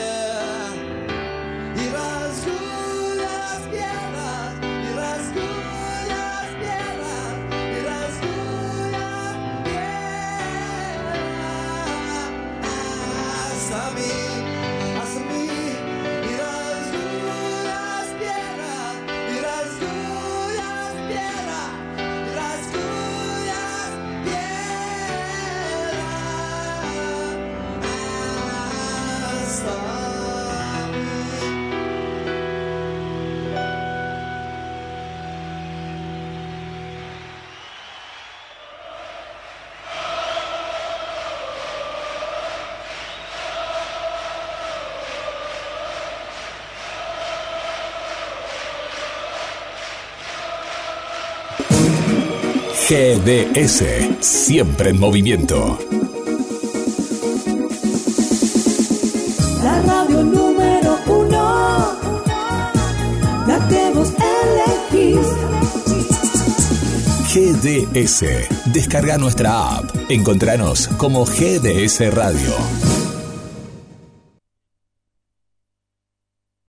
[52.87, 53.83] GDS,
[54.21, 55.79] siempre en movimiento.
[59.63, 61.97] La radio número uno,
[63.47, 64.13] la que vos
[64.93, 65.27] elegís.
[67.33, 68.23] GDS,
[68.67, 69.87] descarga nuestra app.
[70.11, 72.84] Encontranos como GDS Radio.